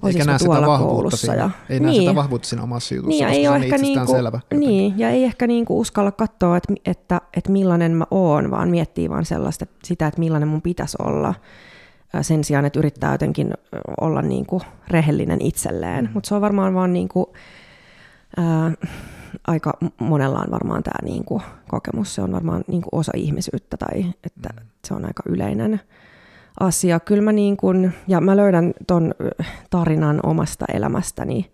olisiko 0.01 0.25
mä 0.25 0.37
tuolla 0.39 0.77
koulussa. 0.77 1.17
Siinä, 1.17 1.35
ja, 1.35 1.49
ei 1.69 1.79
niin, 1.79 1.83
näe 1.83 1.93
sitä 1.93 2.15
vahvuutta 2.15 2.47
siinä 2.47 2.63
omassa 2.63 2.95
jutussa, 2.95 3.25
niin, 3.25 3.35
ei 3.35 3.47
ole 3.47 3.57
ehkä 3.57 3.77
niinku, 3.77 4.11
selvä. 4.11 4.39
Niin, 4.53 4.93
ja 4.99 5.09
ei 5.09 5.23
ehkä 5.23 5.47
niinku 5.47 5.79
uskalla 5.79 6.11
katsoa, 6.11 6.57
että, 6.57 6.73
että, 6.85 7.21
että 7.37 7.51
millainen 7.51 7.91
mä 7.91 8.05
oon, 8.11 8.51
vaan 8.51 8.69
miettii 8.69 9.09
vaan 9.09 9.25
sellaista, 9.25 9.63
että 9.63 9.87
sitä, 9.87 10.07
että 10.07 10.19
millainen 10.19 10.49
mun 10.49 10.61
pitäisi 10.61 10.97
olla 10.99 11.33
sen 12.21 12.43
sijaan, 12.43 12.65
että 12.65 12.79
yrittää 12.79 13.11
jotenkin 13.11 13.53
olla 14.01 14.21
niinku 14.21 14.61
rehellinen 14.87 15.41
itselleen. 15.41 16.05
Mm. 16.05 16.11
Mutta 16.13 16.27
se 16.27 16.35
on 16.35 16.41
varmaan 16.41 16.73
vaan 16.73 16.93
niinku, 16.93 17.33
ää, 18.37 18.71
aika 19.47 19.73
monella 19.99 20.39
on 20.39 20.51
varmaan 20.51 20.83
tämä 20.83 21.09
niinku 21.09 21.41
kokemus. 21.67 22.15
Se 22.15 22.21
on 22.21 22.31
varmaan 22.31 22.63
niinku 22.67 22.89
osa 22.91 23.11
ihmisyyttä 23.15 23.77
tai 23.77 24.05
että 24.23 24.49
mm. 24.53 24.65
se 24.87 24.93
on 24.93 25.05
aika 25.05 25.23
yleinen 25.25 25.81
asia. 26.59 26.99
Kyllä 26.99 27.21
mä, 27.21 27.31
niin 27.31 27.57
kun, 27.57 27.91
ja 28.07 28.21
mä 28.21 28.37
löydän 28.37 28.73
ton 28.87 29.13
tarinan 29.69 30.19
omasta 30.23 30.65
elämästäni 30.73 31.51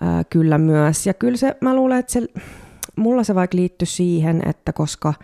ää, 0.00 0.24
kyllä 0.24 0.58
myös. 0.58 1.06
Ja 1.06 1.14
kyllä 1.14 1.36
se, 1.36 1.56
mä 1.60 1.74
luulen, 1.74 1.98
että 1.98 2.12
se, 2.12 2.26
mulla 2.96 3.24
se 3.24 3.34
vaikka 3.34 3.56
liittyy 3.56 3.86
siihen, 3.86 4.42
että 4.48 4.72
koska 4.72 5.14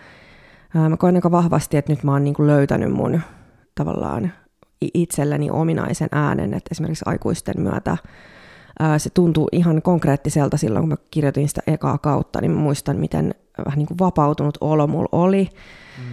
ää, 0.75 0.89
mä 0.89 0.97
koen 0.97 1.15
aika 1.15 1.31
vahvasti, 1.31 1.77
että 1.77 1.93
nyt 1.93 2.05
mä 2.05 2.13
oon 2.13 2.25
niin 2.25 2.35
löytänyt 2.39 2.93
mun 2.93 3.21
tavallaan 3.75 4.33
itselleni 4.95 5.51
ominaisen 5.51 6.09
äänen, 6.13 6.55
että 6.55 6.69
esimerkiksi 6.73 7.05
aikuisten 7.07 7.55
myötä 7.59 7.97
se 8.99 9.11
tuntuu 9.11 9.49
ihan 9.53 9.83
konkreettiselta 9.83 10.57
silloin, 10.57 10.83
kun 10.83 10.89
mä 10.89 10.97
kirjoitin 11.11 11.49
sitä 11.49 11.63
ekaa 11.67 11.99
kautta, 11.99 12.41
niin 12.41 12.51
mä 12.51 12.61
muistan, 12.61 12.97
miten 12.97 13.35
vähän 13.67 13.79
niin 13.79 13.87
kuin 13.87 13.99
vapautunut 13.99 14.59
olo 14.61 14.87
mulla 14.87 15.09
oli. 15.13 15.49
Mm. 15.99 16.05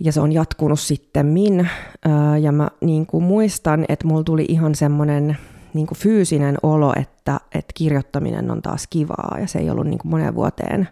Ja 0.00 0.12
se 0.12 0.20
on 0.20 0.32
jatkunut 0.32 0.80
sitten 0.80 1.26
min. 1.26 1.68
Ja 2.40 2.52
mä 2.52 2.68
niin 2.80 3.06
kuin 3.06 3.24
muistan, 3.24 3.84
että 3.88 4.06
mulla 4.06 4.24
tuli 4.24 4.44
ihan 4.48 4.74
semmoinen 4.74 5.36
niin 5.74 5.86
kuin 5.86 5.98
fyysinen 5.98 6.56
olo, 6.62 6.92
että, 6.96 7.40
että 7.54 7.72
kirjoittaminen 7.74 8.50
on 8.50 8.62
taas 8.62 8.86
kivaa. 8.86 9.36
Ja 9.40 9.46
se 9.46 9.58
ei 9.58 9.70
ollut 9.70 9.86
niin 9.86 9.98
kuin 9.98 10.10
moneen 10.10 10.34
vuoteen 10.34 10.88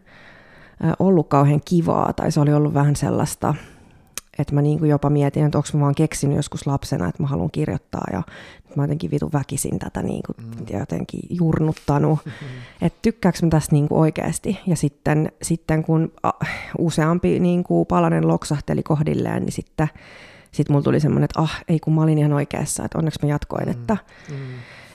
ollut 0.99 1.29
kauhean 1.29 1.61
kivaa, 1.65 2.13
tai 2.13 2.33
se 2.33 2.41
oli 2.41 2.53
ollut 2.53 2.75
vähän 2.75 2.97
sellaista, 2.97 3.55
että 4.39 4.55
mä 4.55 4.63
niin 4.63 4.79
kuin 4.79 4.91
jopa 4.91 5.11
mietin, 5.11 5.45
että 5.45 5.59
onko 5.59 5.69
mä 5.75 5.81
vaan 5.81 5.95
keksinyt 5.95 6.37
joskus 6.37 6.67
lapsena, 6.67 7.09
että 7.09 7.23
mä 7.23 7.29
haluan 7.29 7.51
kirjoittaa 7.51 8.05
ja 8.13 8.23
mä 8.77 8.83
jotenkin 8.83 9.11
vitu 9.11 9.31
väkisin 9.33 9.79
tätä 9.79 10.03
niin 10.03 10.23
kuin 10.27 10.37
mm. 10.47 10.79
jotenkin 10.79 11.21
jurnuttanut, 11.31 12.19
mm-hmm. 12.25 12.47
että 12.83 12.99
tykkääkö 13.03 13.39
mä 13.43 13.49
tästä 13.49 13.73
niin 13.73 13.89
kuin 13.89 14.01
oikeasti. 14.01 14.59
Ja 14.67 14.77
sitten, 14.77 15.33
sitten 15.43 15.83
kun 15.83 16.13
useampi 16.79 17.41
niin 17.41 17.65
kuin 17.65 17.87
palanen 17.87 18.29
loksahteli 18.29 18.83
kohdilleen, 18.83 19.43
niin 19.43 19.53
sitten 19.53 19.89
sit 20.53 20.69
mulla 20.69 20.83
tuli 20.83 21.01
semmoinen, 21.01 21.25
että 21.25 21.41
ah, 21.41 21.65
ei 21.69 21.81
kun 21.81 21.95
mä 21.95 22.03
olin 22.03 22.19
ihan 22.19 22.33
oikeassa, 22.33 22.85
että 22.85 22.99
onneksi 22.99 23.19
mä 23.23 23.29
jatkoin, 23.29 23.65
mm. 23.65 23.71
että, 23.71 23.97
mm. 24.31 24.37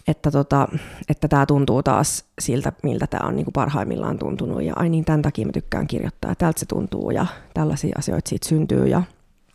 että, 0.08 0.32
tota, 0.32 0.68
että 1.10 1.28
tämä 1.28 1.46
tuntuu 1.46 1.84
taas 1.84 2.26
siltä, 2.40 2.72
miltä 2.84 3.08
tämä 3.08 3.28
on 3.28 3.36
niin 3.36 3.46
kuin 3.46 3.54
parhaimmillaan 3.54 4.20
tuntunut. 4.20 4.64
Ja 4.64 4.74
ai 4.76 4.90
niin, 4.90 5.06
tämän 5.06 5.22
takia 5.22 5.46
mä 5.46 5.52
tykkään 5.52 5.88
kirjoittaa, 5.88 6.36
tältä 6.36 6.60
se 6.60 6.66
tuntuu 6.66 7.12
ja 7.12 7.26
tällaisia 7.54 7.96
asioita 7.98 8.30
siitä 8.30 8.48
syntyy. 8.48 8.88
Ja 8.88 9.04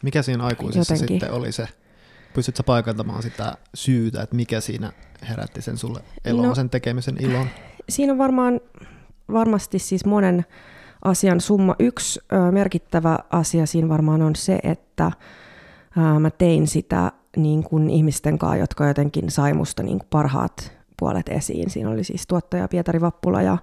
mikä 0.02 0.22
siinä 0.22 0.44
aikuisessa 0.44 0.94
jotenkin. 0.94 1.20
sitten 1.20 1.32
oli 1.32 1.52
se? 1.52 1.68
Pystytkö 2.34 2.62
paikantamaan 2.62 3.22
sitä 3.22 3.56
syytä, 3.74 4.22
että 4.22 4.36
mikä 4.36 4.60
siinä 4.60 4.92
herätti 5.28 5.62
sen 5.62 5.78
sulle 5.78 6.00
eloon, 6.24 6.48
no, 6.48 6.54
sen 6.54 6.70
tekemisen 6.70 7.16
ilon? 7.20 7.46
Siinä 7.88 8.12
on 8.12 8.18
varmaan 8.18 8.60
varmasti 9.32 9.78
siis 9.78 10.04
monen 10.04 10.44
asian 11.04 11.40
summa. 11.40 11.74
Yksi 11.78 12.20
ö, 12.32 12.52
merkittävä 12.52 13.18
asia 13.30 13.66
siinä 13.66 13.88
varmaan 13.88 14.22
on 14.22 14.36
se, 14.36 14.58
että 14.62 15.12
ö, 15.96 16.18
mä 16.18 16.30
tein 16.30 16.66
sitä 16.66 17.12
niin 17.36 17.64
kuin 17.64 17.90
ihmisten 17.90 18.38
kanssa, 18.38 18.56
jotka 18.56 18.88
jotenkin 18.88 19.30
sai 19.30 19.54
musta 19.54 19.82
niin 19.82 19.98
kuin 19.98 20.08
parhaat 20.10 20.72
puolet 20.98 21.28
esiin. 21.28 21.70
Siinä 21.70 21.90
oli 21.90 22.04
siis 22.04 22.26
tuottaja 22.26 22.68
Pietari 22.68 23.00
Vappula 23.00 23.42
ja 23.42 23.58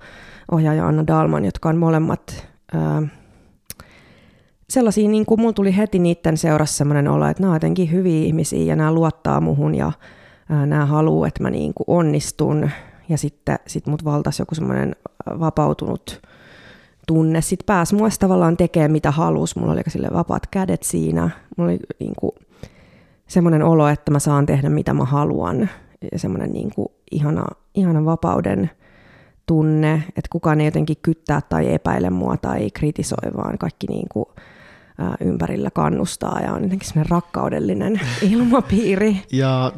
ohjaaja 0.51 0.87
Anna 0.87 1.07
Dalman, 1.07 1.45
jotka 1.45 1.69
on 1.69 1.77
molemmat 1.77 2.47
ö, 2.75 3.07
sellaisia, 4.71 5.09
niin 5.09 5.25
kuin 5.25 5.41
mulla 5.41 5.53
tuli 5.53 5.77
heti 5.77 5.99
niiden 5.99 6.37
seurassa 6.37 6.77
sellainen 6.77 7.07
olo, 7.07 7.27
että 7.27 7.43
nämä 7.43 7.51
on 7.51 7.55
jotenkin 7.55 7.91
hyviä 7.91 8.25
ihmisiä 8.25 8.63
ja 8.63 8.75
nämä 8.75 8.93
luottaa 8.93 9.41
muhun 9.41 9.75
ja 9.75 9.91
ää, 10.49 10.65
nämä 10.65 10.85
haluaa, 10.85 11.27
että 11.27 11.43
mä 11.43 11.49
niin 11.49 11.73
kuin 11.73 11.85
onnistun. 11.87 12.69
Ja 13.09 13.17
sitten 13.17 13.59
sit 13.67 13.87
mut 13.87 14.05
valtasi 14.05 14.41
joku 14.41 14.55
semmoinen 14.55 14.95
vapautunut 15.39 16.21
tunne. 17.07 17.41
Sitten 17.41 17.65
pääsi 17.65 17.95
mua 17.95 18.07
tavallaan 18.19 18.57
tekemään 18.57 18.91
mitä 18.91 19.11
halusi. 19.11 19.59
Mulla 19.59 19.73
oli 19.73 19.81
sille 19.87 20.07
vapaat 20.13 20.47
kädet 20.47 20.83
siinä. 20.83 21.29
Mulla 21.57 21.71
oli 21.71 21.79
niin 21.99 22.13
kuin 22.19 22.31
semmoinen 23.27 23.63
olo, 23.63 23.87
että 23.87 24.11
mä 24.11 24.19
saan 24.19 24.45
tehdä 24.45 24.69
mitä 24.69 24.93
mä 24.93 25.05
haluan. 25.05 25.69
Ja 26.11 26.19
semmoinen 26.19 26.51
niin 26.51 26.71
kuin 26.75 26.87
ihana, 27.11 27.45
ihana 27.73 28.05
vapauden 28.05 28.69
tunne, 29.45 30.03
että 30.07 30.29
kukaan 30.29 30.61
ei 30.61 30.67
jotenkin 30.67 30.97
kyttää 31.01 31.41
tai 31.49 31.73
epäile 31.73 32.09
mua 32.09 32.37
tai 32.37 32.69
kritisoi, 32.73 33.33
vaan 33.37 33.57
kaikki 33.57 33.87
niin 33.87 34.07
kuin 34.13 34.25
ympärillä 35.19 35.71
kannustaa 35.71 36.41
ja 36.41 36.53
on 36.53 36.63
jotenkin 36.63 36.87
semmoinen 36.87 37.11
rakkaudellinen 37.11 38.01
ilmapiiri. 38.31 39.17
Ja 39.31 39.71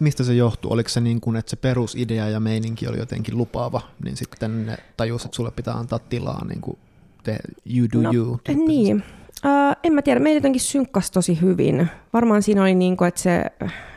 mistä 0.00 0.24
se 0.24 0.34
johtuu? 0.34 0.72
Oliko 0.72 0.88
se 0.88 1.00
niin 1.00 1.20
kuin, 1.20 1.36
että 1.36 1.50
se 1.50 1.56
perusidea 1.56 2.28
ja 2.28 2.40
meininki 2.40 2.88
oli 2.88 2.98
jotenkin 2.98 3.38
lupaava, 3.38 3.80
niin 4.04 4.16
sitten 4.16 4.66
ne 4.66 4.76
tajus, 4.96 5.24
että 5.24 5.36
sulle 5.36 5.50
pitää 5.50 5.74
antaa 5.74 5.98
tilaa 5.98 6.44
niin 6.44 6.60
kuin 6.60 6.78
te, 7.22 7.38
you 7.76 7.86
do 7.94 8.02
no, 8.02 8.12
you? 8.12 8.40
Niin. 8.66 9.02
Uh, 9.44 9.76
en 9.82 9.92
mä 9.92 10.02
tiedä, 10.02 10.20
meitä 10.20 10.36
jotenkin 10.36 10.60
synkkasi 10.60 11.12
tosi 11.12 11.40
hyvin. 11.40 11.88
Varmaan 12.12 12.42
siinä 12.42 12.62
oli 12.62 12.74
niin 12.74 12.96
kuin, 12.96 13.08
että 13.08 13.20
se 13.20 13.44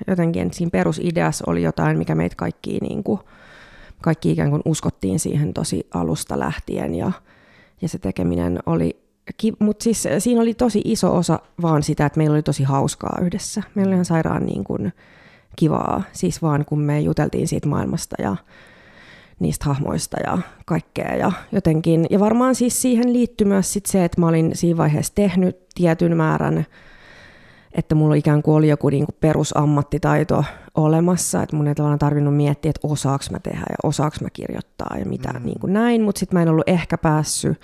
jotenkin 0.08 0.42
että 0.42 0.58
siinä 0.58 0.70
perusideassa 0.70 1.44
oli 1.48 1.64
jotain, 1.64 1.98
mikä 1.98 2.16
meitä 2.16 2.36
kaikki, 2.36 2.78
niin 2.82 3.04
kuin, 3.04 3.20
kaikki 4.02 4.32
ikään 4.32 4.50
kuin 4.50 4.62
uskottiin 4.66 5.20
siihen 5.20 5.54
tosi 5.54 5.88
alusta 5.94 6.40
lähtien 6.40 6.96
ja, 6.96 7.12
ja 7.82 7.90
se 7.90 8.00
tekeminen 8.00 8.60
oli 8.66 9.03
mutta 9.60 9.84
siis 9.84 10.06
äh, 10.06 10.12
siinä 10.18 10.42
oli 10.42 10.54
tosi 10.54 10.82
iso 10.86 11.16
osa 11.16 11.40
vaan 11.62 11.84
sitä, 11.84 12.06
että 12.06 12.18
meillä 12.18 12.34
oli 12.34 12.44
tosi 12.44 12.64
hauskaa 12.64 13.18
yhdessä. 13.22 13.64
Meillä 13.76 13.90
oli 13.90 13.96
ihan 13.96 14.06
sairaan 14.06 14.46
niin 14.46 14.64
kuin 14.64 14.94
kivaa, 15.56 16.04
siis 16.12 16.42
vaan 16.42 16.66
kun 16.66 16.80
me 16.80 17.00
juteltiin 17.00 17.48
siitä 17.48 17.68
maailmasta 17.68 18.16
ja 18.22 18.36
niistä 19.40 19.66
hahmoista 19.66 20.18
ja 20.26 20.38
kaikkea. 20.66 21.16
Ja, 21.16 21.32
jotenkin, 21.52 22.06
ja 22.10 22.20
varmaan 22.20 22.56
siis 22.56 22.82
siihen 22.82 23.14
liittyy 23.14 23.48
myös 23.48 23.74
sit 23.74 23.86
se, 23.86 24.06
että 24.06 24.22
mä 24.22 24.28
olin 24.28 24.52
siinä 24.54 24.78
vaiheessa 24.78 25.16
tehnyt 25.16 25.58
tietyn 25.76 26.18
määrän, 26.18 26.66
että 27.74 27.96
mulla 27.96 28.16
ikään 28.16 28.44
kuin 28.44 28.56
oli 28.56 28.68
joku 28.68 28.90
niin 28.90 29.06
kuin 29.06 29.16
perusammattitaito 29.20 30.44
olemassa, 30.76 31.44
että 31.44 31.56
mun 31.56 31.68
ei 31.68 31.76
tavallaan 31.76 32.00
tarvinnut 32.00 32.36
miettiä, 32.36 32.70
että 32.70 32.88
osaaks 32.88 33.32
mä 33.32 33.40
tehdä 33.40 33.66
ja 33.70 33.76
osaaks 33.84 34.22
mä 34.22 34.30
kirjoittaa 34.34 34.96
ja 35.00 35.06
mitä 35.06 35.34
mm. 35.34 35.46
niin 35.46 35.60
kuin 35.60 35.74
näin, 35.74 36.02
mutta 36.02 36.20
sitten 36.20 36.38
mä 36.38 36.42
en 36.42 36.50
ollut 36.50 36.70
ehkä 36.70 36.98
päässyt 36.98 37.62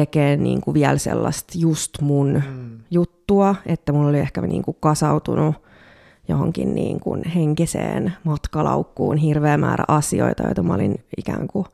tekee 0.00 0.36
niin 0.36 0.60
kuin 0.60 0.74
vielä 0.74 0.98
sellaista 0.98 1.58
just 1.58 2.00
mun 2.00 2.42
mm. 2.48 2.78
juttua, 2.90 3.54
että 3.66 3.92
mulla 3.92 4.08
oli 4.08 4.18
ehkä 4.18 4.40
niin 4.40 4.62
kuin 4.62 4.76
kasautunut 4.80 5.54
johonkin 6.28 6.74
niin 6.74 7.00
kuin 7.00 7.22
henkiseen 7.34 8.12
matkalaukkuun 8.24 9.16
hirveä 9.16 9.58
määrä 9.58 9.84
asioita, 9.88 10.42
joita 10.42 10.62
mä 10.62 10.74
olin 10.74 11.04
ikään 11.16 11.48
kuin 11.48 11.66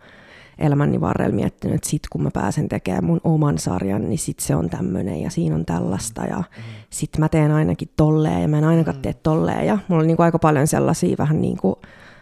elämäni 0.59 1.01
varrella 1.01 1.35
miettinyt, 1.35 1.77
että 1.77 1.89
sit 1.89 2.03
kun 2.11 2.23
mä 2.23 2.31
pääsen 2.33 2.69
tekemään 2.69 3.05
mun 3.05 3.21
oman 3.25 3.59
sarjan, 3.59 4.09
niin 4.09 4.19
sit 4.19 4.41
se 4.41 4.57
on 4.57 4.71
tämmöinen 4.71 5.21
ja 5.21 5.31
siinä 5.31 5.55
on 5.55 5.65
tällaista 5.65 6.25
ja 6.25 6.37
mm. 6.39 6.63
sit 6.91 7.19
mä 7.19 7.29
teen 7.29 7.53
ainakin 7.53 7.89
tolleen 7.97 8.43
ja 8.43 8.49
mä 8.49 8.59
en 8.59 8.65
ainakaan 8.65 8.97
mm. 8.97 9.03
tee 9.03 9.15
tolleen 9.23 9.67
ja 9.67 9.79
mulla 9.89 10.01
oli 10.01 10.07
niin 10.07 10.17
kuin 10.17 10.25
aika 10.25 10.39
paljon 10.39 10.67
sellaisia 10.67 11.17
vähän 11.19 11.41
niin 11.41 11.57
kuin 11.57 11.77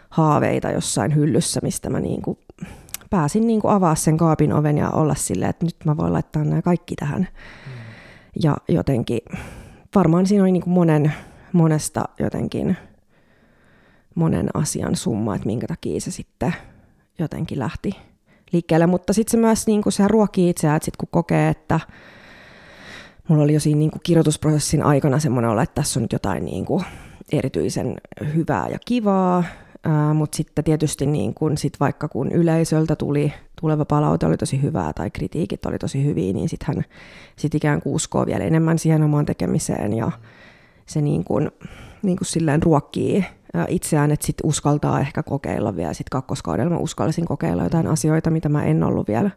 haaveita 0.09 0.71
jossain 0.71 1.15
hyllyssä, 1.15 1.59
mistä 1.63 1.89
mä 1.89 1.99
niin 1.99 2.21
kuin 2.21 2.37
pääsin 3.11 3.47
niin 3.47 3.61
kuin 3.61 3.73
avaa 3.73 3.95
sen 3.95 4.17
kaapin 4.17 4.53
oven 4.53 4.77
ja 4.77 4.89
olla 4.89 5.15
silleen, 5.15 5.49
että 5.49 5.65
nyt 5.65 5.75
mä 5.85 5.97
voin 5.97 6.13
laittaa 6.13 6.43
nämä 6.43 6.61
kaikki 6.61 6.95
tähän. 6.95 7.21
Mm. 7.21 7.71
Ja 8.43 8.57
jotenkin, 8.69 9.19
varmaan 9.95 10.27
siinä 10.27 10.43
oli 10.43 10.51
niin 10.51 10.63
kuin 10.63 10.73
monen, 10.73 11.13
monesta 11.53 12.03
jotenkin 12.19 12.77
monen 14.15 14.49
asian 14.53 14.95
summa, 14.95 15.35
että 15.35 15.45
minkä 15.45 15.67
takia 15.67 16.01
se 16.01 16.11
sitten 16.11 16.53
jotenkin 17.19 17.59
lähti 17.59 17.91
liikkeelle. 18.51 18.87
Mutta 18.87 19.13
sitten 19.13 19.31
se 19.31 19.37
myös 19.37 19.67
niin 19.67 19.81
kuin 19.81 19.93
se 19.93 20.07
ruokii 20.07 20.49
itseään, 20.49 20.77
että 20.77 20.85
sitten 20.85 20.97
kun 20.99 21.09
kokee, 21.11 21.49
että 21.49 21.79
mulla 23.27 23.43
oli 23.43 23.53
jo 23.53 23.59
siinä 23.59 23.79
niin 23.79 23.91
kuin 23.91 24.01
kirjoitusprosessin 24.03 24.83
aikana 24.83 25.19
semmoinen 25.19 25.51
olo, 25.51 25.61
että 25.61 25.75
tässä 25.75 25.99
on 25.99 26.01
nyt 26.01 26.13
jotain 26.13 26.45
niin 26.45 26.65
kuin 26.65 26.83
erityisen 27.31 27.95
hyvää 28.33 28.67
ja 28.67 28.79
kivaa, 28.85 29.43
mutta 30.13 30.35
sitten 30.37 30.63
tietysti 30.63 31.05
niin 31.05 31.33
kun 31.33 31.57
sit 31.57 31.79
vaikka 31.79 32.07
kun 32.07 32.31
yleisöltä 32.31 32.95
tuli 32.95 33.33
tuleva 33.61 33.85
palaute 33.85 34.25
oli 34.25 34.37
tosi 34.37 34.61
hyvää 34.61 34.93
tai 34.93 35.09
kritiikit 35.11 35.65
oli 35.65 35.79
tosi 35.79 36.05
hyviä, 36.05 36.33
niin 36.33 36.49
sitten 36.49 36.75
hän 36.75 36.85
sit 37.35 37.55
ikään 37.55 37.81
kuin 37.81 37.95
uskoo 37.95 38.25
vielä 38.25 38.43
enemmän 38.43 38.79
siihen 38.79 39.03
omaan 39.03 39.25
tekemiseen 39.25 39.93
ja 39.93 40.11
se 40.85 41.01
niin 41.01 41.23
kun, 41.23 41.51
niin 42.03 42.17
kun 42.17 42.25
silleen 42.25 42.63
ruokkii 42.63 43.25
itseään, 43.67 44.11
että 44.11 44.25
sitten 44.25 44.49
uskaltaa 44.49 44.99
ehkä 44.99 45.23
kokeilla 45.23 45.75
vielä. 45.75 45.93
Sitten 45.93 46.11
kakkoskaudella 46.11 46.71
mä 46.73 46.77
uskallisin 46.77 47.25
kokeilla 47.25 47.63
jotain 47.63 47.87
asioita, 47.87 48.29
mitä 48.29 48.49
mä 48.49 48.63
en 48.63 48.83
ollut 48.83 49.07
vielä 49.07 49.31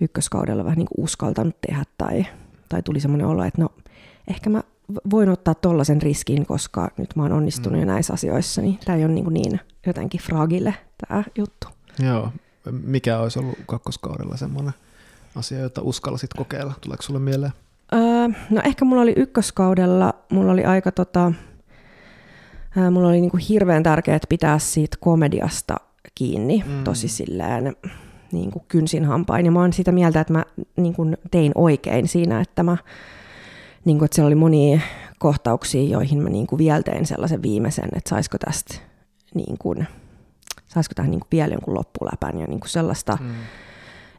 ykköskaudella 0.00 0.64
vähän 0.64 0.78
niin 0.78 0.88
kuin 0.94 1.04
uskaltanut 1.04 1.56
tehdä 1.60 1.84
tai, 1.98 2.26
tai 2.68 2.82
tuli 2.82 3.00
semmoinen 3.00 3.26
olo, 3.26 3.44
että 3.44 3.62
no 3.62 3.68
ehkä 4.28 4.50
mä 4.50 4.62
voin 5.10 5.28
ottaa 5.28 5.54
tollaisen 5.54 6.02
riskin, 6.02 6.46
koska 6.46 6.90
nyt 6.96 7.16
mä 7.16 7.22
oon 7.22 7.32
onnistunut 7.32 7.78
mm. 7.78 7.80
jo 7.80 7.86
näissä 7.86 8.12
asioissa, 8.12 8.62
niin 8.62 8.78
tämä 8.84 8.98
ei 8.98 9.04
ole 9.04 9.12
niin, 9.12 9.34
niin 9.34 9.60
jotenkin 9.86 10.20
fragile 10.20 10.74
tämä 11.06 11.24
juttu. 11.38 11.68
Joo. 11.98 12.32
Mikä 12.70 13.18
olisi 13.18 13.38
ollut 13.38 13.58
kakkoskaudella 13.66 14.36
semmoinen 14.36 14.72
asia, 15.34 15.58
jota 15.58 15.82
uskallisit 15.82 16.34
kokeilla? 16.36 16.74
Tuleeko 16.80 17.02
sulle 17.02 17.20
mieleen? 17.20 17.52
Öö, 17.92 18.28
no 18.50 18.62
ehkä 18.64 18.84
mulla 18.84 19.02
oli 19.02 19.14
ykköskaudella, 19.16 20.14
mulla 20.30 20.52
oli 20.52 20.64
aika 20.64 20.92
tota, 20.92 21.32
ää, 22.76 22.90
mulla 22.90 23.08
oli 23.08 23.20
niinku 23.20 23.38
hirveän 23.48 23.82
tärkeää 23.82 24.18
pitää 24.28 24.58
siitä 24.58 24.96
komediasta 25.00 25.76
kiinni 26.14 26.64
mm. 26.66 26.84
tosi 26.84 27.08
silleen 27.08 27.76
niin 28.32 28.50
kuin 28.50 28.64
kynsin 28.68 29.04
hampain. 29.04 29.46
Ja 29.46 29.52
mä 29.52 29.60
oon 29.60 29.72
sitä 29.72 29.92
mieltä, 29.92 30.20
että 30.20 30.32
mä 30.32 30.44
niin 30.76 30.94
kuin 30.94 31.16
tein 31.30 31.52
oikein 31.54 32.08
siinä, 32.08 32.40
että 32.40 32.62
mä 32.62 32.76
niin 33.84 33.98
kuin, 33.98 34.04
että 34.04 34.14
siellä 34.14 34.26
oli 34.26 34.34
monia 34.34 34.80
kohtauksia, 35.18 35.82
joihin 35.82 36.22
mä 36.22 36.28
niin 36.28 36.46
kuin 36.46 36.58
vielä 36.58 36.82
tein 36.82 37.06
sellaisen 37.06 37.42
viimeisen, 37.42 37.88
että 37.96 38.10
saisiko 38.10 38.38
tästä 38.38 38.74
niin 39.34 39.58
kuin, 39.58 39.86
saisiko 40.66 40.92
tähän 40.94 41.10
niin 41.10 41.20
kuin 41.20 41.28
vielä 41.32 41.54
jonkun 41.54 41.74
loppuläpän 41.74 42.40
ja 42.40 42.46
niin 42.46 42.60
kuin 42.60 42.70
sellaista, 42.70 43.18
mm. 43.20 43.34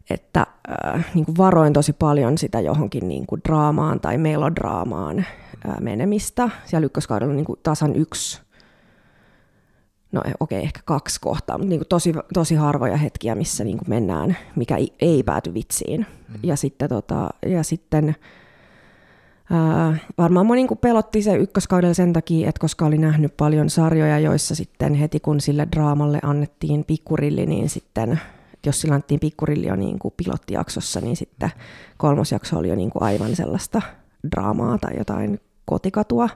että 0.10 0.48
äh, 0.86 1.06
niin 1.14 1.26
kuin 1.26 1.38
varoin 1.38 1.74
tosi 1.74 1.94
paljon 1.94 2.38
sitä 2.38 2.60
johonkin 2.60 3.08
niin 3.08 3.26
kuin 3.28 3.42
draamaan 3.48 4.00
tai 4.00 4.18
melodraamaan 4.18 5.20
äh, 5.20 5.26
menemistä. 5.80 6.50
Siellä 6.66 6.86
ykköskaudella 6.86 7.32
on 7.32 7.38
niin 7.38 7.46
kuin 7.46 7.60
tasan 7.64 7.96
yksi 7.96 8.42
no 10.12 10.20
okei, 10.20 10.34
okay, 10.40 10.60
ehkä 10.60 10.80
kaksi 10.86 11.22
kohtaa, 11.22 11.58
mutta 11.58 11.70
niin 11.70 11.80
kuin 11.80 11.88
tosi, 11.88 12.14
tosi 12.34 12.56
harvoja 12.56 12.98
hetkiä, 12.98 13.36
missä 13.36 13.64
niin 13.64 13.78
kuin 13.78 13.90
mennään, 13.90 14.38
mikä 14.56 14.78
ei, 14.78 14.94
ei 15.02 15.24
pääty 15.24 15.54
vitsiin. 15.54 16.06
Mm. 16.28 16.36
Ja 16.44 16.56
sitten, 16.56 16.90
tota, 16.90 17.30
ja 17.46 17.64
sitten 17.64 18.16
Varmaan 20.18 20.46
moni 20.46 20.64
niin 20.64 20.78
pelotti 20.78 21.22
se 21.22 21.36
ykköskaudella 21.36 21.94
sen 21.94 22.14
takia, 22.14 22.50
että 22.50 22.60
koska 22.60 22.86
oli 22.86 22.98
nähnyt 22.98 23.38
paljon 23.38 23.70
sarjoja, 23.70 24.20
joissa 24.20 24.56
sitten 24.56 24.94
heti 24.94 25.20
kun 25.20 25.42
sille 25.42 25.68
draamalle 25.72 26.20
annettiin 26.24 26.86
pikkurilli, 26.86 27.46
niin 27.46 27.70
sitten 27.70 28.20
jos 28.66 28.82
sillä 28.82 28.94
annettiin 28.94 29.20
pikkurilli 29.20 29.68
jo 29.68 29.76
niin 29.76 30.00
kuin 30.00 30.14
pilottijaksossa, 30.18 31.02
niin 31.02 31.16
sitten 31.16 31.52
kolmosjakso 31.98 32.58
oli 32.58 32.70
jo 32.70 32.76
niin 32.76 32.90
kuin 32.90 33.04
aivan 33.04 33.36
sellaista 33.36 33.82
draamaa 34.32 34.78
tai 34.78 34.98
jotain 34.98 35.40
kotikatua. 35.66 36.30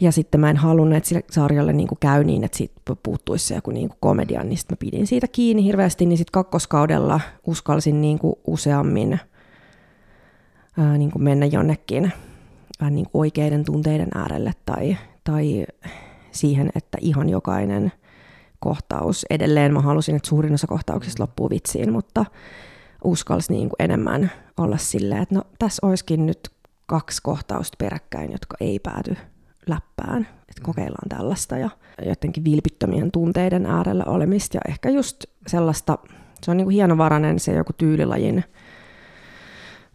Ja 0.00 0.12
sitten 0.12 0.40
mä 0.40 0.50
en 0.50 0.56
halunnut, 0.56 0.96
että 0.96 1.08
sille 1.08 1.24
sarjalle 1.30 1.72
niin 1.72 1.88
käy 2.00 2.24
niin, 2.24 2.44
että 2.44 2.58
siitä 2.58 2.74
puuttuisi 3.02 3.46
se 3.46 3.54
joku 3.54 3.70
niin 3.70 3.90
komedia, 4.00 4.44
niin 4.44 4.58
sitten 4.58 4.76
mä 4.76 4.80
pidin 4.80 5.06
siitä 5.06 5.28
kiinni 5.28 5.64
hirveästi, 5.64 6.06
niin 6.06 6.18
sitten 6.18 6.32
kakkoskaudella 6.32 7.20
uskalsin 7.46 8.00
niin 8.00 8.18
useammin 8.46 9.20
ää, 10.78 10.98
niin 10.98 11.10
mennä 11.18 11.46
jonnekin 11.46 12.12
ää, 12.80 12.90
niin 12.90 13.06
oikeiden 13.14 13.64
tunteiden 13.64 14.08
äärelle 14.14 14.52
tai, 14.66 14.96
tai 15.24 15.66
siihen, 16.32 16.70
että 16.74 16.98
ihan 17.00 17.28
jokainen 17.28 17.92
kohtaus, 18.60 19.26
edelleen 19.30 19.72
mä 19.72 19.80
halusin, 19.80 20.16
että 20.16 20.28
suurin 20.28 20.54
osa 20.54 20.66
kohtauksista 20.66 21.22
loppuu 21.22 21.50
vitsiin, 21.50 21.92
mutta 21.92 22.24
uskalsi 23.04 23.52
niin 23.52 23.70
enemmän 23.78 24.30
olla 24.56 24.76
silleen, 24.76 25.22
että 25.22 25.34
no 25.34 25.42
tässä 25.58 25.86
olisikin 25.86 26.26
nyt 26.26 26.50
kaksi 26.86 27.22
kohtausta 27.22 27.76
peräkkäin, 27.78 28.32
jotka 28.32 28.56
ei 28.60 28.78
pääty 28.78 29.16
läppään, 29.66 30.28
että 30.48 30.62
kokeillaan 30.62 31.08
tällaista 31.08 31.58
ja 31.58 31.70
jotenkin 32.06 32.44
vilpittömien 32.44 33.10
tunteiden 33.10 33.66
äärellä 33.66 34.04
olemista. 34.04 34.56
Ja 34.56 34.60
ehkä 34.68 34.90
just 34.90 35.24
sellaista, 35.46 35.98
se 36.42 36.50
on 36.50 36.56
niin 36.56 36.64
kuin 36.64 36.74
hienovarainen 36.74 37.38
se 37.38 37.52
joku 37.52 37.72
tyylilajin 37.72 38.44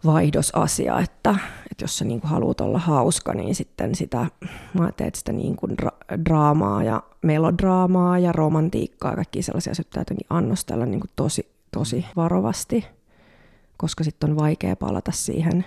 vaihdosasia, 0.06 1.00
että, 1.00 1.36
että 1.72 1.84
jos 1.84 1.98
sä 1.98 2.06
niin 2.06 2.22
kuin 2.22 2.32
haluat 2.32 2.62
olla 2.62 2.80
hauska, 2.80 3.34
niin 3.34 3.56
sitten 3.56 3.96
sitä, 3.96 4.26
mä 4.80 4.92
teet 4.98 5.16
sitä 5.16 5.32
niin 5.32 5.56
kuin 5.56 5.72
dra- 5.82 6.24
draamaa 6.26 6.84
ja 6.84 7.04
melodraamaa 7.22 8.20
ja 8.20 8.32
romantiikkaa 8.32 9.12
ja 9.12 9.16
kaikki 9.16 9.42
sellaisia 9.42 9.72
asioita 9.72 10.00
jotenkin 10.00 10.28
annostella 10.30 10.86
niin 10.86 11.00
kuin 11.00 11.12
tosi, 11.16 11.52
tosi 11.72 12.06
varovasti, 12.16 12.88
koska 13.78 14.04
sitten 14.04 14.30
on 14.30 14.38
vaikea 14.38 14.76
palata 14.76 15.12
siihen 15.12 15.66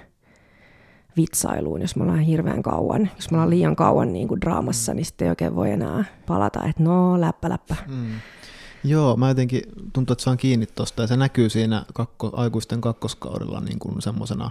vitsailuun, 1.16 1.80
jos 1.80 1.96
me 1.96 2.02
ollaan 2.02 2.18
hirveän 2.18 2.62
kauan. 2.62 3.10
Jos 3.16 3.30
me 3.30 3.36
ollaan 3.36 3.50
liian 3.50 3.76
kauan 3.76 4.12
niin 4.12 4.28
kuin 4.28 4.40
draamassa, 4.40 4.94
niin 4.94 5.04
sitten 5.04 5.26
ei 5.26 5.30
oikein 5.30 5.56
voi 5.56 5.70
enää 5.70 6.04
palata, 6.26 6.64
että 6.68 6.82
no 6.82 7.20
läppä 7.20 7.48
läppä. 7.48 7.76
Mm. 7.86 8.10
Joo, 8.84 9.16
mä 9.16 9.28
jotenkin 9.28 9.62
tuntuu, 9.92 10.12
että 10.12 10.24
saan 10.24 10.36
kiinni 10.36 10.66
tuosta 10.66 11.02
ja 11.02 11.06
se 11.06 11.16
näkyy 11.16 11.48
siinä 11.48 11.84
kakko, 11.94 12.30
aikuisten 12.32 12.80
kakkoskaudella 12.80 13.60
niin 13.60 13.78
kuin 13.78 14.02
semmoisena 14.02 14.50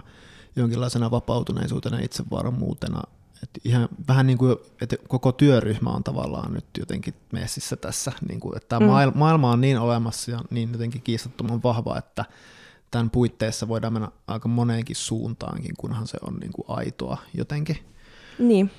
jonkinlaisena 0.56 1.10
vapautuneisuutena 1.10 1.98
itsevarmuutena. 1.98 3.02
Et 3.42 3.50
ihan 3.64 3.88
vähän 4.08 4.26
niin 4.26 4.38
kuin, 4.38 4.56
että 4.80 4.96
koko 5.08 5.32
työryhmä 5.32 5.90
on 5.90 6.04
tavallaan 6.04 6.54
nyt 6.54 6.64
jotenkin 6.78 7.14
messissä 7.32 7.76
tässä, 7.76 8.12
niin 8.28 8.40
kuin, 8.40 8.56
että 8.56 8.68
tämä 8.68 9.06
mm. 9.06 9.18
maailma 9.18 9.50
on 9.50 9.60
niin 9.60 9.78
olemassa 9.78 10.30
ja 10.30 10.40
niin 10.50 10.72
jotenkin 10.72 11.02
kiistattoman 11.02 11.62
vahva, 11.62 11.98
että 11.98 12.24
tämän 12.90 13.10
puitteissa 13.10 13.68
voidaan 13.68 13.92
mennä 13.92 14.08
aika 14.26 14.48
moneenkin 14.48 14.96
suuntaankin, 14.96 15.74
kunhan 15.78 16.06
se 16.06 16.18
on 16.26 16.34
niin 16.34 16.52
kuin 16.52 16.64
aitoa 16.68 17.18
jotenkin. 17.34 17.76
Niin. 18.38 18.70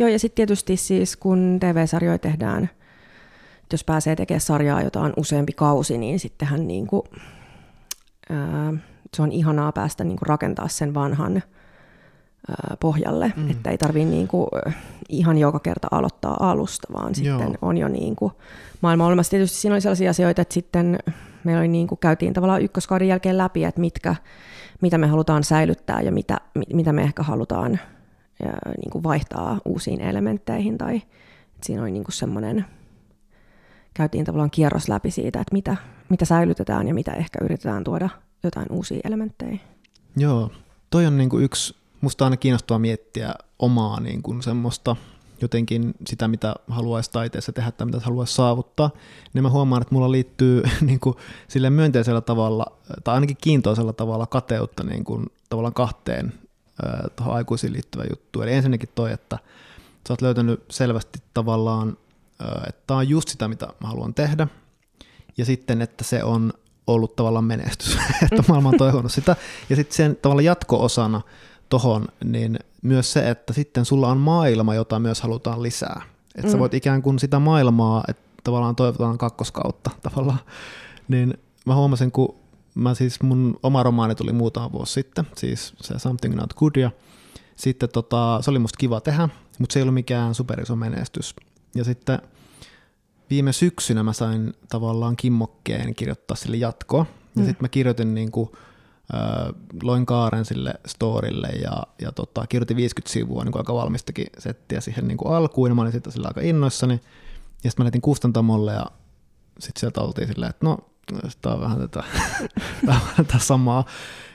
Joo, 0.00 0.08
ja 0.08 0.18
sitten 0.18 0.36
tietysti 0.36 0.76
siis 0.76 1.16
kun 1.16 1.58
TV-sarjoja 1.60 2.18
tehdään, 2.18 2.70
jos 3.74 3.84
pääsee 3.84 4.16
tekemään 4.16 4.40
sarjaa, 4.40 4.82
jota 4.82 5.00
on 5.00 5.12
useampi 5.16 5.52
kausi, 5.52 5.98
niin 5.98 6.20
sittenhän 6.20 6.66
niin 6.66 6.86
kuin, 6.86 7.02
ää, 8.30 8.72
se 9.14 9.22
on 9.22 9.32
ihanaa 9.32 9.72
päästä 9.72 10.04
niin 10.04 10.18
kuin 10.18 10.26
rakentaa 10.26 10.68
sen 10.68 10.94
vanhan 10.94 11.36
ää, 11.36 12.76
pohjalle, 12.80 13.32
mm. 13.36 13.50
että 13.50 13.70
ei 13.70 13.78
tarvitse 13.78 14.08
niin 14.10 14.28
kuin, 14.28 14.48
ihan 15.08 15.38
joka 15.38 15.60
kerta 15.60 15.88
aloittaa 15.90 16.50
alusta, 16.50 16.88
vaan 16.92 17.12
Joo. 17.22 17.38
sitten 17.38 17.58
on 17.62 17.76
jo 17.76 17.88
niin 17.88 18.16
kuin, 18.16 18.32
maailma 18.80 19.06
olemassa. 19.06 19.30
Tietysti 19.30 19.58
siinä 19.58 19.74
oli 19.74 19.80
sellaisia 19.80 20.10
asioita, 20.10 20.42
että 20.42 20.54
sitten 20.54 20.98
me 21.44 21.58
oli 21.58 21.68
niin 21.68 21.86
kuin, 21.86 21.98
käytiin 21.98 22.32
tavallaan 22.32 22.62
ykköskauden 22.62 23.08
jälkeen 23.08 23.38
läpi, 23.38 23.64
että 23.64 23.80
mitkä, 23.80 24.14
mitä 24.80 24.98
me 24.98 25.06
halutaan 25.06 25.44
säilyttää 25.44 26.00
ja 26.00 26.12
mitä, 26.12 26.40
mitä 26.74 26.92
me 26.92 27.02
ehkä 27.02 27.22
halutaan 27.22 27.80
ja, 28.42 28.52
niin 28.76 28.90
kuin 28.90 29.04
vaihtaa 29.04 29.58
uusiin 29.64 30.00
elementteihin. 30.00 30.78
Tai, 30.78 30.96
että 30.96 31.66
siinä 31.66 31.82
oli 31.82 31.90
niin 31.90 32.04
semmoinen, 32.08 32.64
käytiin 33.96 34.24
tavallaan 34.24 34.50
kierros 34.50 34.88
läpi 34.88 35.10
siitä, 35.10 35.40
että 35.40 35.52
mitä, 35.52 35.76
mitä 36.08 36.24
säilytetään 36.24 36.88
ja 36.88 36.94
mitä 36.94 37.12
ehkä 37.12 37.38
yritetään 37.44 37.84
tuoda 37.84 38.08
jotain 38.42 38.66
uusia 38.70 39.00
elementtejä. 39.04 39.58
Joo, 40.16 40.50
toi 40.90 41.06
on 41.06 41.16
niin 41.16 41.28
kuin 41.28 41.44
yksi, 41.44 41.76
musta 42.00 42.24
aina 42.24 42.36
kiinnostavaa 42.36 42.78
miettiä 42.78 43.34
omaa 43.58 44.00
niin 44.00 44.22
kuin 44.22 44.42
semmoista 44.42 44.96
jotenkin 45.40 45.94
sitä, 46.06 46.28
mitä 46.28 46.54
haluaisi 46.68 47.10
taiteessa 47.10 47.52
tehdä 47.52 47.70
tai 47.70 47.86
mitä 47.86 48.00
haluaisi 48.00 48.34
saavuttaa, 48.34 48.90
niin 49.32 49.42
mä 49.42 49.50
huomaan, 49.50 49.82
että 49.82 49.94
mulla 49.94 50.12
liittyy 50.12 50.62
niin 50.80 51.00
kuin, 51.00 51.16
sille 51.48 51.70
myönteisellä 51.70 52.20
tavalla, 52.20 52.66
tai 53.04 53.14
ainakin 53.14 53.36
kiintoisella 53.40 53.92
tavalla 53.92 54.26
kateutta 54.26 54.84
niin 54.84 55.04
kuin, 55.04 55.26
tavallaan 55.50 55.74
kahteen 55.74 56.32
tuohon 57.16 57.34
aikuisiin 57.34 57.72
liittyvä 57.72 58.04
juttu. 58.10 58.42
Eli 58.42 58.52
ensinnäkin 58.52 58.88
toi, 58.94 59.12
että 59.12 59.38
sä 60.08 60.12
oot 60.12 60.22
löytänyt 60.22 60.64
selvästi 60.70 61.18
tavallaan, 61.34 61.96
että 62.68 62.82
tämä 62.86 62.98
on 62.98 63.08
just 63.08 63.28
sitä, 63.28 63.48
mitä 63.48 63.66
mä 63.80 63.88
haluan 63.88 64.14
tehdä, 64.14 64.48
ja 65.36 65.44
sitten, 65.44 65.82
että 65.82 66.04
se 66.04 66.24
on 66.24 66.52
ollut 66.86 67.16
tavallaan 67.16 67.44
menestys, 67.44 67.98
että 68.32 68.44
maailma 68.48 68.68
on 68.68 68.78
toivonut 68.78 69.12
sitä, 69.12 69.36
ja 69.70 69.76
sitten 69.76 69.96
sen 69.96 70.16
tavallaan 70.16 70.44
jatko-osana 70.44 71.20
tohon, 71.68 72.08
niin 72.24 72.58
myös 72.82 73.12
se, 73.12 73.30
että 73.30 73.52
sitten 73.52 73.84
sulla 73.84 74.08
on 74.08 74.18
maailma, 74.18 74.74
jota 74.74 74.98
myös 74.98 75.20
halutaan 75.20 75.62
lisää. 75.62 76.02
Että 76.34 76.48
mm. 76.48 76.52
sä 76.52 76.58
voit 76.58 76.74
ikään 76.74 77.02
kuin 77.02 77.18
sitä 77.18 77.38
maailmaa, 77.38 78.04
että 78.08 78.22
tavallaan 78.44 78.76
toivotaan 78.76 79.18
kakkoskautta 79.18 79.90
tavallaan, 80.10 80.40
niin 81.08 81.34
mä 81.66 81.74
huomasin, 81.74 82.12
kun 82.12 82.36
mä 82.74 82.94
siis 82.94 83.22
mun 83.22 83.58
oma 83.62 83.82
romaani 83.82 84.14
tuli 84.14 84.32
muutama 84.32 84.72
vuosi 84.72 84.92
sitten, 84.92 85.26
siis 85.36 85.74
se 85.80 85.98
Something 85.98 86.34
Not 86.34 86.54
Good, 86.54 86.76
ja 86.76 86.90
sitten 87.56 87.88
tota, 87.88 88.38
se 88.42 88.50
oli 88.50 88.58
musta 88.58 88.78
kiva 88.78 89.00
tehdä, 89.00 89.28
mutta 89.58 89.72
se 89.72 89.78
ei 89.78 89.82
ollut 89.82 89.94
mikään 89.94 90.34
superiso 90.34 90.76
menestys. 90.76 91.34
Ja 91.76 91.84
sitten 91.84 92.18
viime 93.30 93.52
syksynä 93.52 94.02
mä 94.02 94.12
sain 94.12 94.54
tavallaan 94.68 95.16
kimmokkeen 95.16 95.94
kirjoittaa 95.94 96.36
sille 96.36 96.56
jatkoa, 96.56 97.06
ja 97.36 97.42
mm. 97.42 97.46
sitten 97.46 97.64
mä 97.64 97.68
kirjoitin 97.68 98.14
niin 98.14 98.30
kuin 98.30 98.50
loin 99.82 100.06
kaaren 100.06 100.44
sille 100.44 100.74
storille 100.86 101.48
ja, 101.48 101.82
ja 102.02 102.12
tota, 102.12 102.46
kirjoitin 102.46 102.76
50 102.76 103.12
sivua 103.12 103.44
niin 103.44 103.56
aika 103.56 103.74
valmistakin 103.74 104.26
settiä 104.38 104.80
siihen 104.80 105.08
niin 105.08 105.18
kuin 105.18 105.34
alkuun, 105.34 105.70
ja 105.70 105.74
mä 105.74 105.82
olin 105.82 105.92
sitten 105.92 106.12
sillä 106.12 106.28
aika 106.28 106.40
innoissani. 106.40 107.00
Ja 107.64 107.70
sitten 107.70 107.84
mä 107.84 107.84
lähdin 107.84 108.00
kustantamolle 108.00 108.72
ja 108.72 108.86
sitten 109.58 109.80
sieltä 109.80 110.00
oltiin 110.00 110.28
silleen, 110.28 110.50
että 110.50 110.66
no, 110.66 110.78
tämä 111.42 111.54
on 111.54 111.60
vähän 111.60 111.78
tätä, 111.80 112.04
tätä 113.16 113.38
samaa. 113.38 113.84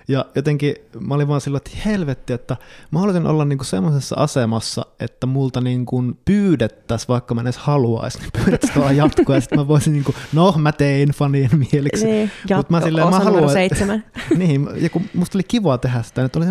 Ja 0.08 0.26
jotenkin 0.36 0.76
mä 1.00 1.16
olin 1.16 1.28
vaan 1.28 1.42
sillä, 1.42 1.58
että 1.58 1.72
helvetti, 1.86 2.34
että 2.34 2.58
mä 2.92 3.00
haluaisin 3.00 3.28
olla 3.28 3.46
niinku 3.46 3.64
semmoisessa 3.64 4.16
asemassa, 4.20 4.86
että 5.00 5.28
multa 5.28 5.62
niinku 5.62 6.04
pyydettäisiin, 6.26 7.08
vaikka 7.08 7.36
mä 7.36 7.42
en 7.42 7.48
edes 7.48 7.58
haluaisi, 7.58 8.20
niin 8.20 8.30
pyydettäisiin 8.32 8.74
tuolla 8.74 8.92
jatkoa, 8.92 9.36
ja 9.36 9.42
sitten 9.42 9.60
mä 9.60 9.68
voisin, 9.68 9.94
niinku, 9.94 10.16
no 10.34 10.54
mä 10.58 10.72
tein 10.72 11.10
fanien 11.10 11.50
mieliksi. 11.72 12.06
Niin, 12.06 12.32
jatko, 12.50 12.74
mä 12.74 12.82
silleen, 12.82 13.10
mä 13.10 13.20
haluan, 13.20 13.50
seitsemän. 13.50 14.06
niin, 14.38 14.68
ja 14.76 14.90
kun 14.90 15.06
musta 15.14 15.38
oli 15.38 15.44
kiva 15.44 15.78
tehdä 15.78 16.02
sitä, 16.02 16.26
että 16.26 16.40
oli, 16.40 16.46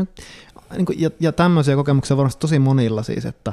niin 0.76 0.86
kuin, 0.86 1.00
ja, 1.00 1.10
ja 1.20 1.32
tämmöisiä 1.32 1.76
kokemuksia 1.76 2.16
varmasti 2.16 2.40
tosi 2.40 2.58
monilla 2.58 3.02
siis, 3.02 3.26
että 3.26 3.52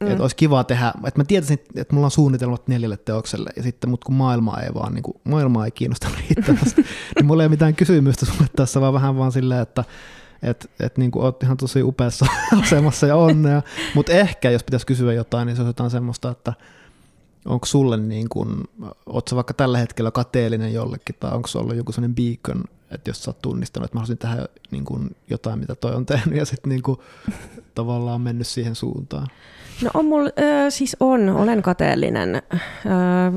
Mm. 0.00 0.06
Että 0.06 0.22
olisi 0.22 0.36
kiva 0.36 0.64
tehdä, 0.64 0.92
että 1.06 1.20
mä 1.20 1.24
tietäisin, 1.24 1.58
että 1.74 1.94
mulla 1.94 2.06
on 2.06 2.10
suunnitelmat 2.10 2.68
neljälle 2.68 2.96
teokselle, 2.96 3.50
ja 3.56 3.62
sitten 3.62 3.90
mut 3.90 4.04
kun 4.04 4.14
maailma 4.14 4.60
ei 4.60 4.74
vaan, 4.74 4.94
niin 4.94 5.02
kuin, 5.02 5.16
maailma 5.24 5.64
ei 5.64 5.70
kiinnosta 5.70 6.08
riittävästi, 6.18 6.84
niin 7.16 7.26
mulla 7.26 7.42
ei 7.42 7.46
ole 7.46 7.50
mitään 7.50 7.74
kysymystä 7.74 8.26
sulle 8.26 8.46
tässä, 8.56 8.80
vaan 8.80 8.92
vähän 8.92 9.16
vaan 9.16 9.32
silleen, 9.32 9.62
että 9.62 9.84
että 10.42 10.68
et 10.80 10.98
niin 10.98 11.10
kuin 11.10 11.24
oot 11.24 11.42
ihan 11.42 11.56
tosi 11.56 11.82
upeassa 11.82 12.26
asemassa 12.62 13.06
ja 13.06 13.16
onnea, 13.16 13.62
mutta 13.94 14.12
ehkä 14.12 14.50
jos 14.50 14.64
pitäisi 14.64 14.86
kysyä 14.86 15.12
jotain, 15.12 15.46
niin 15.46 15.56
se 15.56 15.62
on 15.62 15.68
jotain 15.68 15.90
semmoista, 15.90 16.30
että 16.30 16.52
onko 17.44 17.66
sulle 17.66 17.96
niin 17.96 18.28
kuin, 18.28 18.64
ootko 19.06 19.36
vaikka 19.36 19.54
tällä 19.54 19.78
hetkellä 19.78 20.10
kateellinen 20.10 20.72
jollekin, 20.72 21.16
tai 21.20 21.34
onko 21.34 21.48
se 21.48 21.58
ollut 21.58 21.76
joku 21.76 21.92
sellainen 21.92 22.14
beacon, 22.14 22.64
että 22.90 23.10
jos 23.10 23.24
sä 23.24 23.30
oot 23.30 23.42
tunnistanut, 23.42 23.84
että 23.84 23.96
mä 23.96 24.00
haluaisin 24.00 24.18
tehdä 24.18 24.46
niin 24.70 24.84
kuin 24.84 25.16
jotain, 25.30 25.58
mitä 25.58 25.74
toi 25.74 25.94
on 25.94 26.06
tehnyt, 26.06 26.38
ja 26.38 26.44
sitten 26.44 26.70
niin 26.70 26.82
kuin, 26.82 26.98
tavallaan 27.74 28.20
mennyt 28.20 28.46
siihen 28.46 28.74
suuntaan. 28.74 29.28
No 29.82 29.90
on 29.94 30.04
mulla, 30.04 30.30
äh, 30.38 30.66
siis 30.68 30.96
on, 31.00 31.28
olen 31.28 31.62
kateellinen. 31.62 32.34
Äh, 32.34 32.42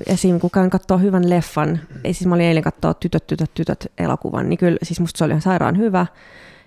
esim. 0.05 0.39
kun 0.39 0.51
käyn 0.51 0.69
katsoa 0.69 0.97
hyvän 0.97 1.29
leffan, 1.29 1.79
ei 2.03 2.13
siis 2.13 2.27
mä 2.27 2.35
olin 2.35 2.45
eilen 2.45 2.63
katsoa 2.63 2.93
Tytöt, 2.93 3.27
tytöt, 3.27 3.53
tytöt 3.53 3.91
elokuvan, 3.97 4.49
niin 4.49 4.59
kyllä 4.59 4.77
siis 4.83 4.99
musta 4.99 5.17
se 5.17 5.23
oli 5.23 5.31
ihan 5.31 5.41
sairaan 5.41 5.77
hyvä. 5.77 6.05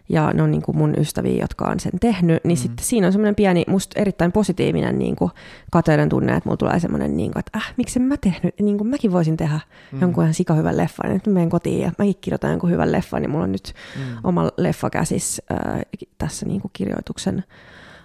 Ja 0.09 0.33
ne 0.33 0.43
on 0.43 0.51
niin 0.51 0.63
kuin 0.63 0.77
mun 0.77 0.95
ystäviä, 0.99 1.41
jotka 1.41 1.65
on 1.65 1.81
sen 1.81 1.93
tehnyt, 2.01 2.45
niin 2.45 2.59
mm. 2.59 2.63
sitten 2.63 2.87
siinä 2.87 3.07
on 3.07 3.13
semmoinen 3.13 3.35
pieni, 3.35 3.65
musta 3.69 4.01
erittäin 4.01 4.33
positiivinen 4.33 4.99
niin 4.99 5.17
kuin 5.17 5.31
kateuden 5.71 6.09
tunne, 6.09 6.37
että 6.37 6.49
mulla 6.49 6.57
tulee 6.57 6.81
semmoinen, 6.81 7.17
niin 7.17 7.33
kuin, 7.33 7.41
että 7.41 7.59
äh, 7.59 7.75
miksi 7.77 7.99
mä 7.99 8.17
tehnyt, 8.17 8.55
niin 8.61 8.79
kuin 8.79 8.89
mäkin 8.89 9.13
voisin 9.13 9.37
tehdä 9.37 9.61
mm. 9.93 10.01
jonkun 10.01 10.25
ihan 10.25 10.35
sikahyvän 10.35 10.77
leffan, 10.77 11.13
nyt 11.13 11.27
menen 11.27 11.51
kotiin 11.51 11.81
ja 11.81 11.93
mäkin 11.99 12.15
kirjoitan 12.21 12.51
jonkun 12.51 12.71
hyvän 12.71 12.93
leffan, 12.93 13.23
niin 13.23 13.31
mulla 13.31 13.45
on 13.45 13.53
nyt 13.53 13.75
mm. 13.97 14.03
oma 14.25 14.51
leffa 14.57 14.91
käsis 14.91 15.43
äh, 15.53 15.81
tässä 16.19 16.47
niin 16.47 16.61
kuin 16.61 16.71
kirjoituksen 16.75 17.45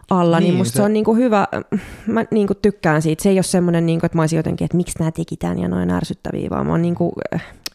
alla, 0.09 0.39
niin, 0.39 0.47
niin 0.47 0.57
musta 0.57 0.71
se, 0.71 0.77
se 0.77 0.83
on 0.83 0.93
niinku 0.93 1.15
hyvä, 1.15 1.47
mä 2.07 2.25
niinku 2.31 2.53
tykkään 2.55 3.01
siitä. 3.01 3.23
Se 3.23 3.29
ei 3.29 3.38
ole 3.38 3.43
semmoinen, 3.43 3.85
niinku, 3.85 4.05
että 4.05 4.17
mä 4.17 4.21
olisin 4.21 4.38
jotenkin, 4.38 4.65
että 4.65 4.77
miksi 4.77 4.99
nämä 4.99 5.12
teki 5.12 5.38
tämän 5.38 5.59
ja 5.59 5.67
noin 5.67 5.91
ärsyttäviä, 5.91 6.49
vaan 6.49 6.65
mä 6.65 6.71
oon 6.71 6.81
niinku 6.81 7.13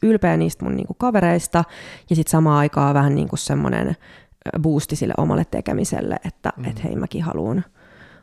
ylpeä 0.05 0.37
niistä 0.37 0.65
mun 0.65 0.77
niinku 0.77 0.95
kavereista 0.95 1.65
ja 2.11 2.17
sitten 2.17 2.31
samaan 2.31 2.59
aikaan 2.59 2.95
vähän 2.95 3.15
niinku 3.15 3.37
semmoinen 3.37 3.97
boosti 4.63 4.97
sille 4.97 5.15
omalle 5.17 5.45
tekemiselle, 5.51 6.17
että 6.25 6.53
Mm. 6.57 6.65
et 6.65 6.85
hei 6.85 6.97
mäkin 6.97 7.23
haluan 7.23 7.65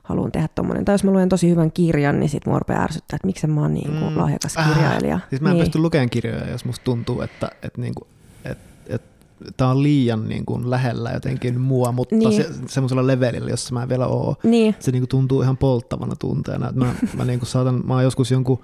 haluan 0.04 0.32
tehdä 0.32 0.48
tommonen. 0.56 0.86
Tai 0.86 0.94
jos 0.94 1.04
mä 1.04 1.12
luen 1.12 1.30
tosi 1.30 1.50
hyvän 1.50 1.72
kirjan, 1.72 2.20
niin 2.20 2.30
sit 2.30 2.46
mua 2.46 2.60
rupeaa 2.60 2.84
ärsyttää, 2.84 3.16
että 3.16 3.28
miksi 3.28 3.48
mä 3.48 3.62
oon 3.62 3.74
niin 3.74 3.92
kuin 4.00 4.14
Mm. 4.14 4.18
lahjakas 4.20 4.58
Äh, 4.58 4.74
kirjailija. 4.74 5.20
Siis 5.30 5.42
mä 5.42 5.50
en 5.50 5.56
niin. 5.56 5.64
pysty 5.64 5.80
lukemaan 5.80 6.10
kirjoja, 6.10 6.50
jos 6.52 6.66
musta 6.66 6.84
tuntuu, 6.84 7.22
että, 7.22 7.50
että, 7.64 7.82
niinku, 7.82 8.08
että, 8.46 8.64
että 8.88 9.08
tämä 9.58 9.70
on 9.72 9.84
liian 9.84 10.30
niin 10.30 10.46
kuin 10.46 10.70
lähellä 10.70 11.12
jotenkin 11.12 11.62
mua, 11.62 11.92
mutta 11.92 12.16
Niin. 12.16 12.34
se, 12.34 12.50
semmoisella 12.68 13.08
levelillä, 13.08 13.50
jossa 13.50 13.74
mä 13.74 13.84
en 13.84 13.90
vielä 13.90 14.08
oo. 14.08 14.36
Niin, 14.44 14.76
Se 14.80 14.92
niin 14.92 15.02
kuin 15.02 15.10
tuntuu 15.10 15.42
ihan 15.42 15.58
polttavana 15.58 16.16
tunteena. 16.16 16.70
Että 16.70 16.80
mä, 16.86 16.94
mä, 17.18 17.26
niin 17.26 17.40
kuin 17.40 17.50
saatan, 17.50 17.82
mä 17.86 17.94
oon 17.94 18.04
joskus 18.04 18.32
jonkun 18.32 18.62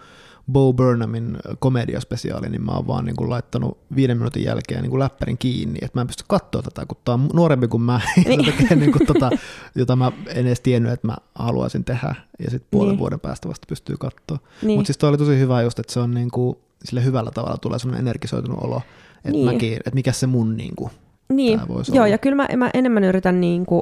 Bo 0.52 0.74
Burnhamin 0.74 1.38
komediaspesiaali, 1.60 2.50
niin 2.50 2.62
mä 2.66 2.72
oon 2.72 2.88
vaan 2.88 3.06
niin 3.06 3.16
kuin 3.16 3.30
laittanut 3.30 3.78
viiden 3.96 4.18
minuutin 4.18 4.44
jälkeen 4.44 4.82
niin 4.82 4.90
kuin 4.90 5.00
läppärin 5.00 5.38
kiinni, 5.38 5.80
että 5.82 5.98
mä 5.98 6.02
en 6.02 6.08
pysty 6.08 6.24
katsoa 6.28 6.62
tätä, 6.62 6.86
kun 6.86 6.98
tää 7.06 7.14
on 7.14 7.30
nuorempi 7.34 7.68
kuin 7.68 7.82
mä, 7.84 8.02
Niin. 8.26 8.46
tekee 8.46 8.76
niin 8.78 8.92
kuin 8.92 9.08
tota, 9.08 9.30
jota 9.76 9.96
mä 9.96 10.12
en 10.28 10.48
edes 10.48 10.60
tiennyt, 10.60 10.92
että 10.92 11.08
mä 11.08 11.16
haluaisin 11.36 11.84
tehdä, 11.84 12.16
ja 12.40 12.52
sitten 12.52 12.68
puolen 12.72 12.90
Niin. 12.92 13.00
vuoden 13.00 13.20
päästä 13.20 13.50
vasta 13.50 13.66
pystyy 13.70 13.96
katsoa. 14.00 14.38
niin. 14.62 14.78
Mutta 14.80 14.88
siis 14.88 14.98
toi 14.98 15.10
oli 15.10 15.18
tosi 15.18 15.40
hyvä 15.40 15.62
just, 15.62 15.80
että 15.80 15.94
se 15.94 16.00
on 16.00 16.14
niin 16.14 16.32
kuin, 16.32 16.58
sille 16.84 17.04
hyvällä 17.04 17.32
tavalla 17.32 17.58
tulee 17.58 17.80
semmoinen 17.80 18.02
energisoitunut 18.08 18.60
olo, 18.64 18.82
että, 19.18 19.32
Niin. 19.32 19.46
mäkin, 19.46 19.74
että 19.74 19.92
mikä 19.94 20.12
se 20.12 20.28
mun 20.28 20.58
niin 20.58 20.76
kuin, 20.76 20.92
Niin, 21.34 21.60
joo, 21.70 21.84
olla. 22.00 22.08
ja 22.08 22.18
kyllä 22.18 22.36
mä, 22.36 22.48
mä 22.58 22.70
enemmän 22.74 23.04
yritän 23.04 23.42
niin 23.42 23.66
kuin, 23.66 23.82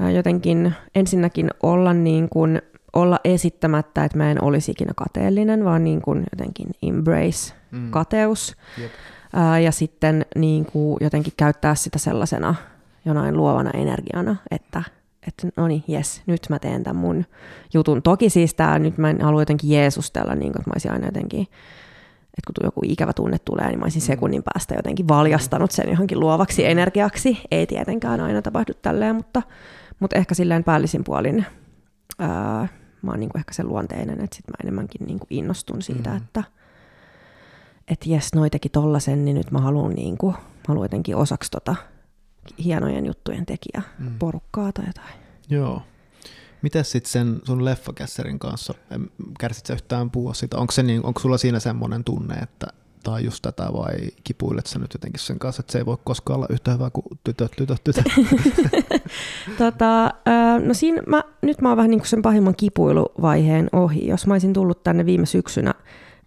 ää, 0.00 0.10
jotenkin 0.10 0.74
ensinnäkin 0.94 1.50
olla, 1.62 1.92
niin 1.94 2.28
kuin, 2.28 2.62
olla 2.92 3.20
esittämättä, 3.24 4.04
että 4.04 4.18
mä 4.18 4.30
en 4.30 4.44
olisi 4.44 4.70
ikinä 4.70 4.92
kateellinen, 4.96 5.64
vaan 5.64 5.84
niin 5.84 6.02
kuin 6.02 6.24
jotenkin 6.32 6.66
embrace 6.82 7.54
mm, 7.70 7.90
kateus. 7.90 8.56
jep. 8.78 8.90
Ää, 9.32 9.58
ja 9.58 9.72
sitten 9.72 10.26
niin 10.36 10.66
kuin 10.66 10.96
jotenkin 11.00 11.32
käyttää 11.36 11.74
sitä 11.74 11.98
sellaisena 11.98 12.54
jonain 13.04 13.36
luovana 13.36 13.70
energiana, 13.70 14.36
että, 14.50 14.82
että 15.28 15.48
no 15.56 15.68
niin, 15.68 15.84
jes, 15.88 16.22
nyt 16.26 16.40
mä 16.48 16.58
teen 16.58 16.82
tämän 16.82 16.96
mun 16.96 17.24
jutun. 17.74 18.02
Toki 18.02 18.30
siis 18.30 18.54
tää, 18.54 18.78
nyt 18.78 18.98
mä 18.98 19.10
en 19.10 19.20
halua 19.20 19.42
jotenkin 19.42 19.70
jeesustella, 19.70 20.34
niin 20.34 20.52
kuin, 20.52 20.60
että 20.60 20.70
mä 20.70 20.72
olisin 20.74 20.92
aina 20.92 21.06
jotenkin, 21.06 21.42
että 21.42 22.46
kun 22.46 22.64
joku 22.64 22.80
ikävä 22.84 23.12
tunne 23.12 23.38
tulee, 23.38 23.68
niin 23.68 23.78
mä 23.78 23.84
olisin 23.84 24.02
sekunnin 24.02 24.42
päästä 24.42 24.74
jotenkin 24.74 25.08
valjastanut 25.08 25.70
sen 25.70 25.90
johonkin 25.90 26.20
luovaksi 26.20 26.66
energiaksi. 26.66 27.40
Ei 27.50 27.66
tietenkään 27.66 28.20
aina 28.20 28.42
tapahdu 28.42 28.72
tälleen, 28.82 29.16
mutta, 29.16 29.42
mutta 30.00 30.16
ehkä 30.16 30.34
silleen 30.34 30.64
päällisin 30.64 31.04
puolin 31.04 31.46
ää, 32.18 32.68
mä 33.02 33.10
oon 33.10 33.20
niin 33.20 33.30
kuin 33.30 33.40
ehkä 33.40 33.52
se 33.52 33.62
luonteinen, 33.64 34.20
että 34.20 34.36
sit 34.36 34.48
mä 34.48 34.54
enemmänkin 34.62 35.06
niin 35.06 35.18
kuin 35.18 35.28
innostun 35.30 35.82
siitä, 35.82 36.10
Mm. 36.10 36.16
että 36.16 36.44
että 37.88 38.08
jes, 38.10 38.34
noi 38.34 38.50
teki 38.50 38.68
tollasen, 38.68 39.24
niin 39.24 39.36
nyt 39.36 39.50
mä 39.50 39.58
haluan 39.60 39.92
niin 39.94 40.18
kuin, 40.18 40.34
haluan 40.68 40.84
jotenkin 40.84 41.16
osaksi 41.16 41.50
tota 41.50 41.74
hienojen 42.64 43.06
juttujen 43.06 43.46
tekijä 43.46 43.82
Mm. 43.98 44.18
porukkaa 44.18 44.72
tai 44.72 44.86
jotain. 44.86 45.14
Joo. 45.48 45.82
Mites 46.62 46.90
sitten 46.90 47.10
sen 47.12 47.40
sun 47.44 47.64
leffakässärin 47.64 48.38
kanssa, 48.38 48.74
kärsit 49.38 49.66
sä 49.66 49.74
yhtään 49.74 50.10
puhua 50.10 50.34
siitä? 50.34 50.58
Onko, 50.58 50.70
se 50.72 50.82
niin, 50.82 51.04
onko 51.06 51.20
sulla 51.20 51.38
siinä 51.38 51.60
semmoinen 51.60 52.04
tunne, 52.04 52.34
että 52.34 52.66
on 53.08 53.24
just 53.24 53.42
tätä 53.42 53.72
vai 53.72 53.94
kipuilet 54.24 54.66
sä 54.66 54.78
nyt 54.78 54.94
jotenkin 54.94 55.20
sen 55.20 55.38
kanssa, 55.38 55.60
että 55.60 55.72
se 55.72 55.78
ei 55.78 55.86
voi 55.86 55.96
koskaan 56.04 56.36
olla 56.36 56.46
yhtä 56.50 56.72
hyvä 56.72 56.90
kuin 56.90 57.06
tytöt, 57.24 57.52
tytöt, 57.56 57.84
tytöt? 57.84 58.04
Tota, 59.58 60.14
no 60.64 60.74
siinä 60.74 61.02
mä, 61.06 61.22
nyt 61.42 61.60
mä 61.60 61.68
oon 61.68 61.76
vähän 61.76 61.90
niin 61.90 62.00
kuin 62.00 62.08
sen 62.08 62.22
pahimman 62.22 62.54
kipuiluvaiheen 62.56 63.68
ohi. 63.72 64.06
Jos 64.06 64.26
mä 64.26 64.34
olisin 64.34 64.52
tullut 64.52 64.82
tänne 64.82 65.06
viime 65.06 65.26
syksynä 65.26 65.74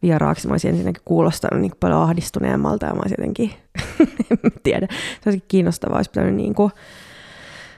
vieraaksi, 0.02 0.48
mä 0.48 0.54
olisin 0.54 0.70
ensinnäkin 0.70 1.02
kuulostanut 1.06 1.62
niin 1.62 1.72
paljon 1.80 2.02
ahdistuneemmalta 2.02 2.86
ja 2.86 2.94
mä 2.94 3.00
olisin 3.00 3.16
jotenkin, 3.20 3.52
en 4.32 4.52
tiedä, 4.64 4.88
se 5.24 5.30
olisi 5.30 5.44
kiinnostavaa, 5.48 5.98
olisi 5.98 6.10
pitänyt 6.10 6.36
niin 6.36 6.56
kuin 6.56 6.72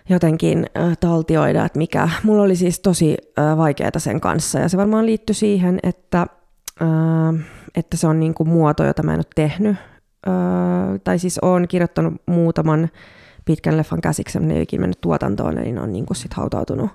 jotenkin 0.09 0.65
taltioida, 0.99 1.65
että 1.65 1.77
mikä, 1.77 2.09
mulla 2.23 2.43
oli 2.43 2.55
siis 2.55 2.79
tosi 2.79 3.17
vaikeaa 3.57 3.91
sen 3.97 4.21
kanssa 4.21 4.59
ja 4.59 4.69
se 4.69 4.77
varmaan 4.77 5.05
liittyi 5.05 5.35
siihen, 5.35 5.79
että, 5.83 6.27
äh, 6.81 7.45
että 7.75 7.97
se 7.97 8.07
on 8.07 8.19
niin 8.19 8.33
kuin 8.33 8.49
muoto, 8.49 8.83
jota 8.83 9.03
mä 9.03 9.13
en 9.13 9.19
ole 9.19 9.25
tehnyt, 9.35 9.75
äh, 10.27 10.33
tai 11.03 11.19
siis 11.19 11.39
oon 11.41 11.67
kirjoittanut 11.67 12.13
muutaman 12.25 12.89
pitkän 13.45 13.77
leffan 13.77 14.01
käsiksi, 14.01 14.39
mutta 14.39 14.47
ne 14.53 14.55
ei 14.55 14.61
ikinä 14.63 14.81
mennyt 14.81 15.01
tuotantoon, 15.01 15.57
eli 15.57 15.71
ne 15.71 15.81
on 15.81 15.93
niin 15.93 16.05
kuin 16.05 16.17
sit 16.17 16.33
hautautunut, 16.33 16.89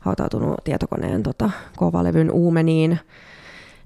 hautautunut 0.00 0.54
tietokoneen 0.64 1.22
tota, 1.22 1.50
kovalevyn 1.76 2.30
uumeniin. 2.30 2.98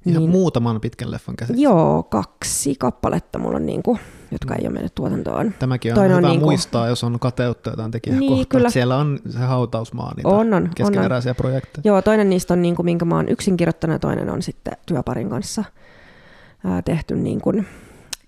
Ihan 0.06 0.28
muutaman 0.28 0.80
pitkän 0.80 1.10
leffan 1.10 1.36
käsiksi. 1.36 1.52
Niin. 1.56 1.62
Joo, 1.64 2.02
kaksi 2.02 2.74
kappaletta 2.78 3.38
mulla 3.38 3.56
on, 3.56 3.66
niin 3.66 3.82
kuin, 3.82 3.98
jotka 4.30 4.54
ei 4.54 4.66
ole 4.66 4.74
mennyt 4.74 4.94
tuotantoon. 4.94 5.54
Tämäkin 5.58 5.92
on 5.92 5.94
Toinen 5.94 6.16
on 6.16 6.22
hyvä 6.22 6.28
niinku- 6.32 6.46
muistaa, 6.46 6.88
jos 6.88 7.04
on 7.04 7.18
kateutta 7.20 7.70
jotain 7.70 7.90
tekijää 7.90 8.18
Niin, 8.18 8.28
kohtaan. 8.30 8.46
kyllä. 8.48 8.70
Siellä 8.70 8.96
on 8.96 9.18
se 9.30 9.38
hautausmaa 9.38 10.12
niitä 10.16 10.28
On, 10.28 10.34
on, 10.38 10.54
on, 10.54 10.62
on. 10.62 10.70
keskeneräisiä 10.74 11.34
projekteja. 11.34 11.82
Joo, 11.84 12.02
toinen 12.02 12.30
niistä 12.30 12.54
on, 12.54 12.62
niin 12.62 12.76
kuin, 12.76 12.86
minkä 12.86 13.04
mä 13.04 13.16
oon 13.16 13.28
yksin 13.28 13.56
kirjoittanut, 13.56 13.94
ja 13.94 13.98
toinen 13.98 14.30
on 14.30 14.42
sitten 14.42 14.76
työparin 14.86 15.28
kanssa 15.28 15.64
ää, 16.64 16.82
tehty 16.82 17.16
niin 17.16 17.40
kuin, 17.40 17.66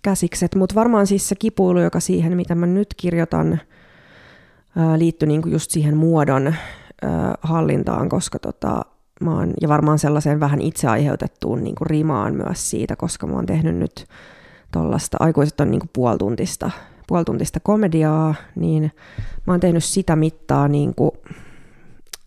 käsikset. 0.03 0.55
Mutta 0.55 0.75
varmaan 0.75 1.07
siis 1.07 1.29
se 1.29 1.35
kipuilu, 1.35 1.81
joka 1.81 2.01
siihen, 2.01 2.37
mitä 2.37 2.55
mä 2.55 2.67
nyt 2.67 2.95
kirjoitan, 2.97 3.61
ää, 4.77 4.97
niin 5.27 5.43
kuin 5.43 5.53
just 5.53 5.71
siihen 5.71 5.97
muodon 5.97 6.47
ää, 7.03 7.35
hallintaan, 7.43 8.09
koska 8.09 8.39
tota, 8.39 8.83
mä 9.21 9.35
oon, 9.35 9.53
ja 9.61 9.69
varmaan 9.69 9.99
sellaiseen 9.99 10.41
vähän 10.41 10.61
itse 10.61 10.89
aiheutettuun 10.89 11.65
niin 11.65 11.75
kuin 11.75 11.91
rimaan 11.91 12.35
myös 12.35 12.71
siitä, 12.71 12.97
koska 12.97 13.27
mä 13.27 13.35
oon 13.35 13.47
tehnyt 13.47 13.77
nyt 13.77 14.07
tuollaista, 14.73 15.17
aikuiset 15.21 15.61
on 15.61 15.71
niin 15.71 15.81
kuin 15.81 15.91
puolituntista, 15.93 16.71
puolituntista 17.07 17.61
komediaa, 17.61 18.35
niin 18.55 18.93
mä 19.47 19.53
oon 19.53 19.61
tehnyt 19.61 19.85
sitä 19.85 20.17
mittaa 20.17 20.69
niin 20.69 20.95
kuin, 20.95 21.11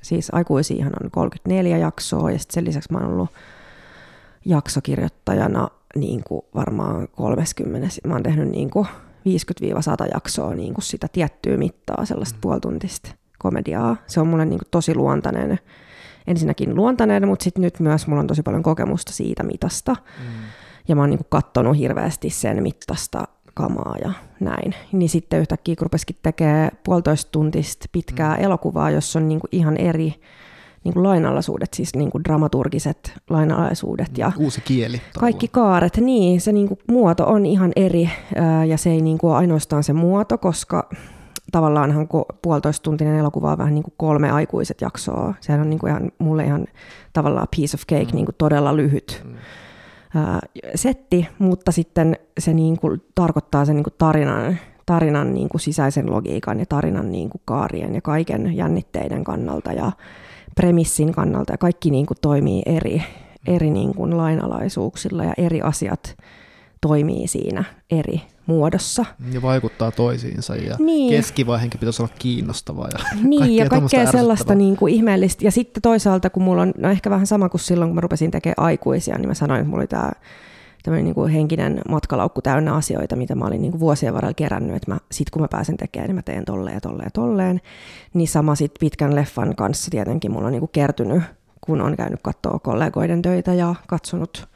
siis 0.01 0.29
aikuisiahan 0.31 0.93
on 1.03 1.11
34 1.11 1.77
jaksoa 1.77 2.31
ja 2.31 2.39
sitten 2.39 2.53
sen 2.53 2.65
lisäksi 2.65 2.91
mä 2.91 2.97
oon 2.97 3.07
ollut 3.07 3.29
jaksokirjoittajana 4.45 5.67
niin 5.95 6.23
kuin 6.23 6.41
varmaan 6.55 7.07
30, 7.07 7.89
sit 7.89 8.05
mä 8.05 8.13
oon 8.13 8.23
tehnyt 8.23 8.49
niin 8.49 8.69
kuin 8.69 8.87
50-100 10.05 10.13
jaksoa 10.13 10.55
niin 10.55 10.73
kuin 10.73 10.83
sitä 10.83 11.07
tiettyä 11.07 11.57
mittaa, 11.57 12.05
sellaista 12.05 12.37
mm. 12.37 12.41
puolituntista 12.41 13.09
komediaa. 13.39 13.95
Se 14.07 14.19
on 14.19 14.27
mulle 14.27 14.45
niin 14.45 14.59
kuin 14.59 14.71
tosi 14.71 14.95
luontainen, 14.95 15.59
ensinnäkin 16.27 16.75
luontainen, 16.75 17.27
mutta 17.27 17.43
sitten 17.43 17.61
nyt 17.61 17.79
myös 17.79 18.07
mulla 18.07 18.19
on 18.19 18.27
tosi 18.27 18.43
paljon 18.43 18.63
kokemusta 18.63 19.11
siitä 19.11 19.43
mitasta. 19.43 19.95
Mm. 20.19 20.25
Ja 20.87 20.95
mä 20.95 21.01
oon 21.01 21.09
niin 21.09 21.19
kattonut 21.29 21.77
hirveästi 21.77 22.29
sen 22.29 22.63
mittasta 22.63 23.27
kamaa 23.53 23.95
ja 24.03 24.13
näin. 24.39 24.75
Niin 24.91 25.09
sitten 25.09 25.39
yhtäkkiä 25.39 25.75
kun 25.75 25.85
rupesikin 25.85 26.15
tekee 26.23 26.69
puolitoista 26.83 27.31
tuntista 27.31 27.85
pitkää 27.91 28.37
mm. 28.37 28.43
elokuvaa, 28.43 28.91
jossa 28.91 29.19
on 29.19 29.27
niin 29.27 29.39
kuin 29.39 29.49
ihan 29.51 29.77
eri 29.77 30.13
niin 30.83 30.93
kuin 30.93 31.03
lainalaisuudet, 31.03 31.73
siis 31.73 31.95
niin 31.95 32.09
kuin 32.11 32.23
dramaturgiset 32.23 33.13
lainalaisuudet 33.29 34.17
ja 34.17 34.31
Uusi 34.37 34.61
kieli. 34.61 35.01
kaikki 35.19 35.47
kaaret, 35.47 35.97
niin 35.97 36.41
se 36.41 36.51
niin 36.51 36.67
kuin 36.67 36.79
muoto 36.87 37.25
on 37.25 37.45
ihan 37.45 37.71
eri 37.75 38.09
ja 38.67 38.77
se 38.77 38.89
ei 38.89 39.01
niin 39.01 39.17
kuin 39.17 39.31
ole 39.31 39.37
ainoastaan 39.39 39.83
se 39.83 39.93
muoto, 39.93 40.37
koska 40.37 40.89
tavallaanhan 41.51 42.07
kun 42.07 42.25
puolitoista 42.41 42.83
tuntinen 42.83 43.15
elokuva 43.15 43.51
on 43.51 43.57
vähän 43.57 43.75
niin 43.75 43.83
kuin 43.83 43.93
kolme 43.97 44.31
aikuiset 44.31 44.81
jaksoa. 44.81 45.33
Sehän 45.41 45.61
on 45.61 45.69
niin 45.69 45.79
kuin 45.79 45.89
ihan, 45.89 46.11
mulle 46.19 46.43
ihan 46.43 46.65
tavallaan 47.13 47.47
piece 47.55 47.77
of 47.77 47.81
cake, 47.89 48.11
mm. 48.11 48.15
niin 48.15 48.25
kuin 48.25 48.35
todella 48.37 48.75
lyhyt 48.75 49.21
Mm. 49.25 49.35
setti, 50.75 51.27
mutta 51.39 51.71
sitten 51.71 52.17
se 52.39 52.53
niin 52.53 52.79
kuin 52.79 53.01
tarkoittaa 53.15 53.65
sen 53.65 53.75
niin 53.75 53.83
kuin 53.83 53.93
tarinan, 53.97 54.57
tarinan 54.85 55.33
niin 55.33 55.49
kuin 55.49 55.61
sisäisen 55.61 56.11
logiikan 56.11 56.59
ja 56.59 56.65
tarinan 56.65 57.11
niin 57.11 57.29
kuin 57.29 57.41
kaarien 57.45 57.95
ja 57.95 58.01
kaiken 58.01 58.55
jännitteiden 58.55 59.23
kannalta 59.23 59.73
ja 59.73 59.91
premissin 60.55 61.13
kannalta 61.13 61.53
ja 61.53 61.57
kaikki 61.57 61.91
niin 61.91 62.05
kuin 62.05 62.17
toimii 62.21 62.61
eri, 62.65 63.03
eri 63.47 63.69
niin 63.69 63.95
kuin 63.95 64.17
lainalaisuuksilla 64.17 65.23
ja 65.23 65.33
eri 65.37 65.61
asiat 65.61 66.17
toimii 66.81 67.27
siinä 67.27 67.63
eri 67.91 68.21
muodossa. 68.45 69.05
Ja 69.31 69.41
vaikuttaa 69.41 69.91
toisiinsa 69.91 70.55
ja 70.55 70.75
Niin. 70.79 71.09
keskivaiheenkin 71.09 71.79
pitäisi 71.79 72.01
olla 72.01 72.13
kiinnostavaa. 72.19 72.87
Ja 72.93 72.99
Niin, 73.23 73.39
kaikkea 73.39 73.63
ja 73.65 73.69
kaikkea 73.69 74.11
sellaista 74.11 74.55
niin 74.55 74.77
kuin 74.77 74.93
ihmeellistä. 74.93 75.45
Ja 75.45 75.51
sitten 75.51 75.81
toisaalta, 75.81 76.29
kun 76.29 76.43
mulla 76.43 76.61
on, 76.61 76.73
no 76.77 76.89
ehkä 76.89 77.09
vähän 77.09 77.27
sama 77.27 77.49
kuin 77.49 77.61
silloin, 77.61 77.89
kun 77.89 77.95
mä 77.95 78.01
rupesin 78.01 78.31
tekemään 78.31 78.65
aikuisia, 78.65 79.17
niin 79.17 79.27
mä 79.27 79.33
sanoin, 79.33 79.59
että 79.59 79.69
mulla 79.69 79.81
oli 79.81 79.87
tämä 79.87 80.11
tämmöinen 80.83 81.05
niin 81.05 81.15
kuin 81.15 81.31
henkinen 81.31 81.81
matkalaukku 81.89 82.41
täynnä 82.41 82.75
asioita, 82.75 83.15
mitä 83.15 83.35
mä 83.35 83.45
olin 83.45 83.61
niin 83.61 83.71
kuin 83.71 83.79
vuosien 83.79 84.13
varrella 84.13 84.33
kerännyt, 84.33 84.75
että 84.75 84.91
mä, 84.91 84.97
sit 85.11 85.29
kun 85.29 85.41
mä 85.41 85.47
pääsen 85.47 85.77
tekemään, 85.77 86.07
niin 86.07 86.15
mä 86.15 86.21
teen 86.21 86.45
tolleen, 86.45 86.81
tolleen, 86.81 87.11
tolleen. 87.13 87.61
Niin 88.13 88.27
sama 88.27 88.55
sitten 88.55 88.79
pitkän 88.79 89.15
leffan 89.15 89.55
kanssa 89.55 89.91
tietenkin 89.91 90.31
mulla 90.31 90.45
on 90.45 90.51
niin 90.51 90.61
kuin 90.61 90.71
kertynyt, 90.73 91.23
kun 91.61 91.81
on 91.81 91.95
käynyt 91.95 92.19
katsoa 92.23 92.59
kollegoiden 92.59 93.21
töitä 93.21 93.53
ja 93.53 93.75
katsonut 93.87 94.47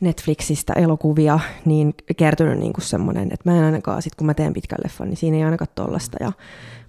Netflixistä 0.00 0.72
elokuvia, 0.72 1.40
niin 1.64 1.94
kertynyt 2.16 2.58
niin 2.58 2.72
semmoinen, 2.78 3.28
että 3.32 3.50
mä 3.50 3.58
en 3.58 3.64
ainakaan 3.64 4.02
sit 4.02 4.14
kun 4.14 4.26
mä 4.26 4.34
teen 4.34 4.52
pitkän 4.52 4.78
leffan, 4.84 5.08
niin 5.08 5.16
siinä 5.16 5.36
ei 5.36 5.44
ainakaan 5.44 5.68
tollasta 5.74 6.16
ja 6.20 6.32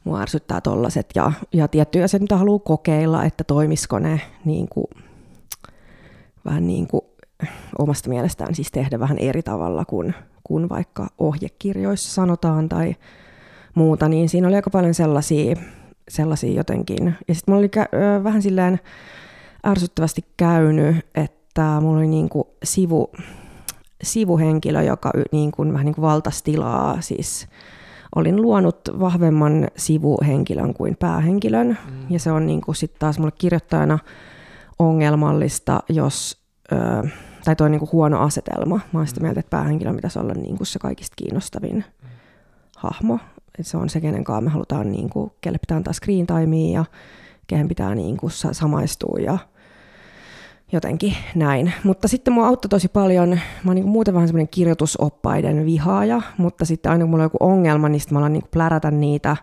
mua 0.04 0.22
ärsyttää 0.22 0.62
tollaset 0.62 1.10
ja, 1.16 1.32
ja 1.54 1.68
tiettyjä 1.68 2.06
asioita, 2.06 2.24
mitä 2.24 2.38
haluaa 2.38 2.60
kokeilla, 2.60 3.26
että 3.26 3.44
toimisiko 3.44 4.00
ne 4.00 4.22
niin 4.46 4.68
kuin, 4.68 4.88
vähän 6.46 6.68
niin 6.68 6.88
kuin 6.88 7.09
omasta 7.78 8.10
mielestään 8.10 8.56
siis 8.56 8.72
tehdä 8.72 9.00
vähän 9.00 9.18
eri 9.18 9.44
tavalla 9.44 9.86
kuin, 9.86 10.14
kuin 10.44 10.70
vaikka 10.70 11.08
ohjekirjoissa 11.18 12.14
sanotaan 12.14 12.70
tai 12.70 12.96
muuta, 13.76 14.10
niin 14.10 14.30
siinä 14.30 14.48
oli 14.48 14.56
aika 14.56 14.70
paljon 14.70 14.94
sellaisia, 14.94 15.56
sellaisia 16.10 16.54
jotenkin. 16.54 17.16
Ja 17.28 17.36
sitten 17.36 17.52
mulla 17.52 17.60
oli 17.60 17.72
kä- 17.78 18.24
vähän 18.24 18.42
silleen 18.42 18.80
ärsyttävästi 19.68 20.26
käynyt, 20.38 20.96
että 21.16 21.82
mulla 21.82 21.98
oli 21.98 22.08
niinku 22.08 22.48
sivu, 22.64 23.12
sivuhenkilö, 24.04 24.82
joka 24.82 25.12
niin 25.32 25.52
kuin, 25.52 25.74
vähän 25.74 25.86
niin 25.86 25.96
kuin 25.96 26.06
valtasi 26.06 26.44
tilaa, 26.44 27.02
siis 27.02 27.48
olin 28.16 28.42
luonut 28.42 28.80
vahvemman 29.00 29.68
sivuhenkilön 29.76 30.74
kuin 30.74 30.96
päähenkilön, 31.00 31.68
mm. 31.68 32.06
ja 32.10 32.20
se 32.20 32.32
on 32.32 32.46
niin 32.46 32.62
kuin 32.62 32.76
sit 32.76 32.94
taas 33.00 33.20
mulle 33.20 33.34
kirjoittajana 33.38 34.00
ongelmallista, 34.80 35.80
jos, 35.90 36.44
ö, 36.72 37.08
tai 37.46 37.56
toi 37.56 37.70
niin 37.70 37.80
kuin 37.80 37.92
huono 37.92 38.20
asetelma. 38.20 38.80
Mä 38.94 39.00
oon 39.00 39.08
sitä 39.08 39.20
mm. 39.20 39.24
mieltä, 39.24 39.40
että 39.40 39.50
päähenkilö 39.50 39.94
pitäisi 39.94 40.20
olla 40.20 40.34
niin 40.34 40.58
kuin 40.58 40.68
se 40.68 40.80
kaikista 40.80 41.16
kiinnostavin 41.16 41.86
hahmo. 42.78 43.20
Et 43.60 43.68
se 43.68 43.78
on 43.78 43.90
se, 43.90 44.02
kenen 44.02 44.24
kanssa 44.24 44.42
me 44.42 44.50
halutaan, 44.50 44.92
niin 44.92 45.10
kuin, 45.10 45.32
kelle 45.42 45.58
pitää 45.58 45.78
antaa 45.78 45.94
screen 45.94 46.28
timea 46.28 46.74
ja 46.74 46.86
kehen 47.48 47.68
pitää 47.68 47.96
niin 47.96 48.18
kuin, 48.18 48.32
samaistua 48.52 49.20
ja 49.20 49.38
jotenkin 50.72 51.16
näin. 51.36 51.74
Mutta 51.84 52.08
sitten 52.08 52.34
mua 52.34 52.48
auttoi 52.48 52.70
tosi 52.70 52.88
paljon, 52.88 53.30
mä 53.30 53.40
oon 53.66 53.76
niin 53.76 53.88
muuten 53.88 54.14
vähän 54.14 54.28
semmoinen 54.28 54.48
kirjoitusoppaiden 54.48 55.66
vihaaja, 55.66 56.22
mutta 56.38 56.66
sitten 56.66 56.92
aina 56.92 57.04
kun 57.04 57.10
mulla 57.10 57.24
on 57.24 57.26
joku 57.26 57.38
ongelma, 57.40 57.90
niin 57.90 58.00
sitten 58.00 58.16
mä 58.16 58.20
alan 58.20 58.34
niin 58.34 58.48
plärätä 58.52 58.92
niitä, 58.92 59.38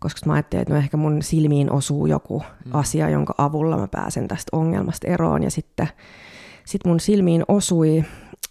koska 0.00 0.20
mä 0.26 0.32
ajattelin, 0.32 0.62
että 0.62 0.74
no 0.74 0.78
ehkä 0.78 0.96
mun 0.96 1.22
silmiin 1.22 1.72
osuu 1.72 2.06
joku 2.06 2.42
mm. 2.64 2.70
asia, 2.74 3.08
jonka 3.08 3.34
avulla 3.38 3.76
mä 3.76 3.88
pääsen 3.88 4.28
tästä 4.28 4.56
ongelmasta 4.56 5.08
eroon. 5.08 5.42
Ja 5.42 5.50
sitten 5.50 5.88
sit 6.64 6.84
mun 6.84 7.00
silmiin 7.00 7.44
osui 7.48 8.04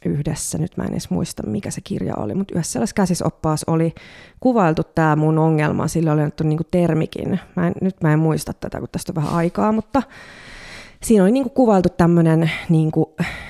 yhdessä, 0.06 0.58
nyt 0.58 0.78
mä 0.78 0.84
en 0.84 0.92
edes 0.92 1.10
muista 1.10 1.48
mikä 1.48 1.72
se 1.72 1.82
kirja 1.82 2.16
oli, 2.16 2.36
mutta 2.36 2.54
yhdessä 2.54 2.72
sellaisessa 2.72 2.96
käsisoppaassa 2.96 3.72
oli 3.72 3.94
kuvailtu 4.40 4.84
tämä 4.84 5.16
mun 5.16 5.38
ongelma, 5.38 5.88
sillä 5.88 6.12
oli 6.12 6.22
annettu 6.22 6.44
niinku 6.44 6.64
termikin. 6.72 7.40
Mä 7.56 7.68
en, 7.68 7.74
nyt 7.82 8.02
mä 8.04 8.14
en 8.14 8.20
muista 8.20 8.54
tätä, 8.54 8.80
kun 8.80 8.88
tästä 8.92 9.12
on 9.12 9.16
vähän 9.16 9.34
aikaa, 9.34 9.72
mutta 9.72 10.04
siinä 11.04 11.24
oli 11.24 11.32
niin 11.32 11.44
kuin 11.44 11.54
kuvailtu 11.54 11.90
tämmöinen 11.90 12.52
niin 12.70 12.92
kuin, 12.92 13.06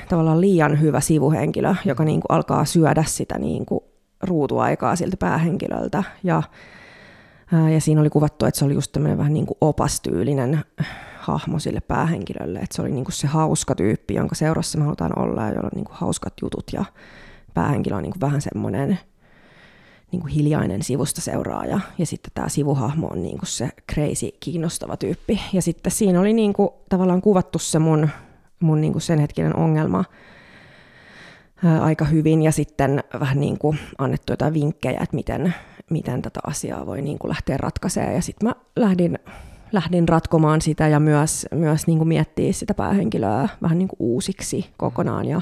tavallaan 0.10 0.41
liian 0.41 0.82
hyvä 0.82 1.00
sivuhenkilö, 1.00 1.76
joka 1.86 2.04
niin 2.04 2.21
kuin 2.21 2.38
alkaa 2.38 2.65
syödä 2.65 3.04
sitä 3.08 3.39
niin 3.39 3.65
kuin 3.65 3.84
ruutuaikaa 4.24 4.95
siltä 4.95 5.17
päähenkilöltä. 5.17 6.04
Ja, 6.24 6.43
ja 7.74 7.82
siinä 7.82 8.02
oli 8.02 8.10
kuvattu, 8.10 8.45
että 8.45 8.60
se 8.60 8.65
oli 8.65 8.74
just 8.74 8.91
tämmöinen 8.91 9.17
vähän 9.17 9.34
niin 9.34 9.45
kuin 9.45 9.58
opastyylinen 9.62 10.62
hahmo 11.21 11.60
sille 11.60 11.81
päähenkilölle. 11.81 12.60
Että 12.60 12.75
se 12.75 12.81
oli 12.81 12.91
niin 12.91 13.05
kuin 13.05 13.13
se 13.13 13.27
hauska 13.27 13.75
tyyppi, 13.75 14.13
jonka 14.13 14.36
seurassa 14.36 14.77
me 14.77 14.84
halutaan 14.84 15.19
olla 15.19 15.41
ja 15.41 15.53
jolla 15.53 15.69
on 15.73 15.75
niin 15.75 15.86
kuin 15.86 15.97
hauskat 15.97 16.34
jutut. 16.41 16.63
Ja 16.73 16.86
päähenkilö 17.53 17.95
on 17.95 18.03
niin 18.03 18.12
kuin 18.12 18.21
vähän 18.21 18.41
semmoinen 18.41 18.99
niin 20.12 20.21
kuin 20.21 20.34
hiljainen 20.34 20.84
sivusta 20.84 21.21
seuraaja. 21.21 21.79
Ja 21.97 22.05
sitten 22.05 22.31
tämä 22.34 22.49
sivuhahmo 22.49 23.07
on 23.07 23.23
niin 23.23 23.38
kuin 23.38 23.47
se 23.47 23.69
crazy, 23.93 24.29
kiinnostava 24.39 24.97
tyyppi. 24.97 25.41
Ja 25.53 25.62
sitten 25.62 25.91
siinä 25.91 26.19
oli 26.19 26.34
niin 26.34 26.53
kuin, 26.53 26.69
tavallaan 26.89 27.21
kuvattu 27.21 27.60
se 27.60 27.79
mun, 27.79 28.10
mun 28.60 28.81
niin 28.81 28.93
kuin 28.93 29.01
sen 29.01 29.19
hetkinen 29.19 29.55
ongelma 29.55 30.03
ää, 31.65 31.84
aika 31.84 32.05
hyvin. 32.05 32.41
Ja 32.41 32.51
sitten 32.51 33.03
vähän 33.19 33.39
niin 33.39 33.57
kuin 33.57 33.79
annettu 33.97 34.34
jotain 34.34 34.53
vinkkejä, 34.53 34.99
että 35.03 35.15
miten, 35.15 35.55
miten 35.89 36.21
tätä 36.21 36.39
asiaa 36.43 36.86
voi 36.86 37.01
niin 37.01 37.19
kuin 37.19 37.29
lähteä 37.29 37.57
ratkaisemaan. 37.57 38.15
Ja 38.15 38.21
sitten 38.21 38.49
mä 38.49 38.55
lähdin, 38.75 39.19
lähdin 39.71 40.10
ratkomaan 40.10 40.62
sitä 40.62 40.88
ja 40.88 40.99
myös, 40.99 41.47
myös 41.51 41.88
niin 41.88 41.97
kuin 41.97 42.07
miettiä 42.07 42.53
sitä 42.53 42.73
päähenkilöä 42.73 43.49
vähän 43.62 43.77
niin 43.77 43.88
kuin 43.88 43.97
uusiksi 43.99 44.65
kokonaan. 44.77 45.25
Ja 45.25 45.41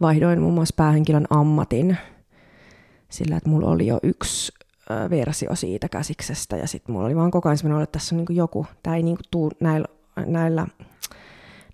vaihdoin 0.00 0.40
muun 0.40 0.54
muassa 0.54 0.74
päähenkilön 0.76 1.26
ammatin 1.30 1.96
sillä, 3.08 3.36
että 3.36 3.50
mulla 3.50 3.70
oli 3.70 3.86
jo 3.86 3.98
yksi 4.02 4.52
versio 5.10 5.54
siitä 5.54 5.88
käsiksestä 5.88 6.56
ja 6.56 6.66
sitten 6.66 6.92
mulla 6.92 7.06
oli 7.06 7.16
vaan 7.16 7.30
koko 7.30 7.48
ajan 7.48 7.58
semmoinen, 7.58 7.82
että 7.82 7.98
tässä 7.98 8.14
on 8.14 8.24
niin 8.24 8.36
joku, 8.36 8.66
tämä 8.82 8.96
ei 8.96 9.02
niin 9.02 9.18
tuu 9.30 9.50
näillä, 9.60 9.88
näillä, 10.26 10.66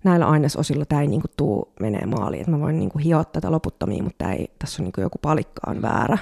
näillä 0.03 0.27
ainesosilla 0.27 0.85
tämä 0.85 1.01
ei 1.01 1.07
niin 1.07 1.21
tuu 1.37 1.73
menee 1.79 2.05
maaliin, 2.05 2.41
että 2.41 2.51
mä 2.51 2.59
voin 2.59 2.79
niin 2.79 2.99
hioa 3.03 3.23
tätä 3.23 3.51
loputtomiin, 3.51 4.03
mutta 4.03 4.31
ei, 4.31 4.51
tässä 4.59 4.83
on 4.83 4.85
niin 4.85 5.03
joku 5.03 5.17
palikka 5.21 5.71
on 5.71 5.81
väärä. 5.81 6.17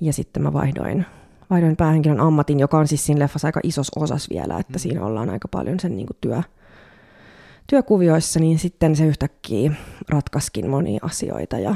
Ja 0.00 0.12
sitten 0.12 0.42
mä 0.42 0.52
vaihdoin, 0.52 1.06
vaihdoin 1.50 1.76
päähenkilön 1.76 2.20
ammatin, 2.20 2.60
joka 2.60 2.78
on 2.78 2.88
siis 2.88 3.06
siinä 3.06 3.18
leffassa 3.18 3.48
aika 3.48 3.60
isos 3.62 3.90
osas 3.96 4.30
vielä, 4.30 4.58
että 4.58 4.72
mm. 4.72 4.78
siinä 4.78 5.04
ollaan 5.04 5.30
aika 5.30 5.48
paljon 5.48 5.80
sen 5.80 5.96
niin 5.96 6.06
työ, 6.20 6.42
työkuvioissa, 7.66 8.40
niin 8.40 8.58
sitten 8.58 8.96
se 8.96 9.06
yhtäkkiä 9.06 9.72
ratkaskin 10.08 10.70
monia 10.70 10.98
asioita 11.02 11.58
ja, 11.58 11.74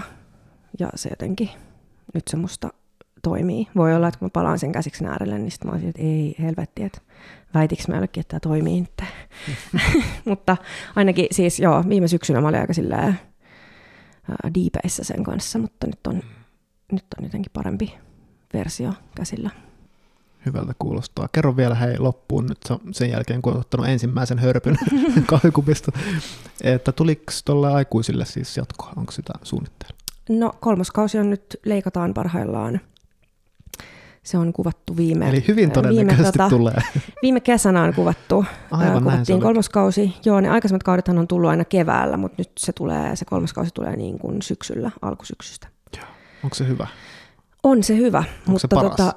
ja 0.78 0.88
se 0.94 1.08
jotenkin 1.08 1.50
nyt 2.14 2.28
se 2.28 2.36
musta 2.36 2.70
toimii. 3.22 3.68
Voi 3.76 3.94
olla, 3.94 4.08
että 4.08 4.18
kun 4.18 4.26
mä 4.26 4.30
palaan 4.30 4.58
sen 4.58 4.72
käsiksen 4.72 5.08
äärelle, 5.08 5.38
niin 5.38 5.50
sitten 5.50 5.68
mä 5.68 5.72
olisin, 5.72 5.88
että 5.88 6.02
ei 6.02 6.34
helvetti, 6.42 6.82
että 6.82 7.00
väitikö 7.54 7.82
mä 7.88 7.94
jollekin, 7.94 8.20
että 8.20 8.40
tämä 8.40 8.52
toimii 8.52 8.80
nyt. 8.80 9.02
mutta 10.24 10.56
ainakin 10.96 11.26
siis 11.30 11.60
joo, 11.60 11.84
viime 11.88 12.08
syksynä 12.08 12.40
mä 12.40 12.48
olin 12.48 12.60
aika 12.60 12.74
silleen 12.74 13.18
diipeissä 14.54 15.04
sen 15.04 15.24
kanssa, 15.24 15.58
mutta 15.58 15.86
nyt 15.86 16.06
on, 16.06 16.22
nyt 16.92 17.04
on 17.18 17.24
jotenkin 17.24 17.52
parempi 17.52 17.94
versio 18.52 18.92
käsillä. 19.16 19.50
Hyvältä 20.46 20.72
kuulostaa. 20.78 21.28
Kerro 21.32 21.56
vielä 21.56 21.74
hei 21.74 21.98
loppuun 21.98 22.46
nyt 22.46 22.58
sen 22.92 23.10
jälkeen, 23.10 23.42
kun 23.42 23.52
olet 23.52 23.60
ottanut 23.60 23.88
ensimmäisen 23.88 24.38
hörpyn 24.38 24.76
kahvikupista, 25.26 25.92
että 26.62 26.92
tuliko 26.92 27.32
tuolle 27.44 27.72
aikuisille 27.72 28.24
siis 28.24 28.56
jatkoa? 28.56 28.92
Onko 28.96 29.12
sitä 29.12 29.32
suunnitteilla? 29.42 29.96
No 30.28 30.52
kolmoskausi 30.60 31.18
on 31.18 31.30
nyt, 31.30 31.56
leikataan 31.64 32.14
parhaillaan. 32.14 32.80
Se 34.22 34.38
on 34.38 34.52
kuvattu 34.52 34.96
viime... 34.96 35.28
Eli 35.28 35.44
hyvin 35.48 35.70
todennäköisesti 35.70 36.22
viime, 36.22 36.32
tota, 36.32 36.48
tulee. 36.48 36.82
Viime 37.22 37.40
kesänä 37.40 37.82
on 37.82 37.94
kuvattu. 37.94 38.44
Aivan 38.70 39.02
kuvattiin 39.02 39.40
kolmoskausi. 39.40 40.14
Joo, 40.24 40.40
ne 40.40 40.48
aikaisemmat 40.48 40.82
kaudethan 40.82 41.18
on 41.18 41.28
tullut 41.28 41.50
aina 41.50 41.64
keväällä, 41.64 42.16
mutta 42.16 42.34
nyt 42.38 42.50
se 42.58 42.72
tulee, 42.72 43.16
se 43.16 43.24
kolmoskausi 43.24 43.70
tulee 43.74 43.96
niin 43.96 44.18
kuin 44.18 44.42
syksyllä, 44.42 44.90
alkusyksystä. 45.02 45.68
Joo. 45.96 46.06
Onko 46.44 46.54
se 46.54 46.68
hyvä? 46.68 46.86
On 47.62 47.82
se 47.82 47.96
hyvä. 47.96 48.18
Onko 48.18 48.30
mutta 48.46 48.60
se 48.60 48.68
paras? 48.68 48.90
Tota, 48.90 49.14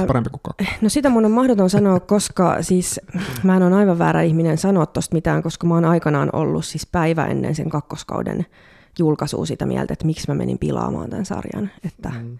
se 0.00 0.06
parempi 0.06 0.30
kuin 0.30 0.40
kakkoskausi? 0.42 0.78
No 0.82 0.88
sitä 0.88 1.08
mun 1.08 1.24
on 1.24 1.30
mahdoton 1.30 1.70
sanoa, 1.70 2.00
koska 2.00 2.62
siis 2.62 3.00
mä 3.42 3.56
en 3.56 3.62
ole 3.62 3.74
aivan 3.74 3.98
väärä 3.98 4.22
ihminen 4.22 4.58
sanoa 4.58 4.86
tosta 4.86 5.14
mitään, 5.14 5.42
koska 5.42 5.66
mä 5.66 5.74
oon 5.74 5.84
aikanaan 5.84 6.30
ollut 6.32 6.64
siis 6.64 6.86
päivä 6.86 7.26
ennen 7.26 7.54
sen 7.54 7.70
kakkoskauden 7.70 8.46
julkaisua 8.98 9.46
sitä 9.46 9.66
mieltä, 9.66 9.92
että 9.92 10.06
miksi 10.06 10.28
mä 10.28 10.34
menin 10.34 10.58
pilaamaan 10.58 11.10
tämän 11.10 11.24
sarjan, 11.24 11.70
että, 11.84 12.08
mm. 12.08 12.38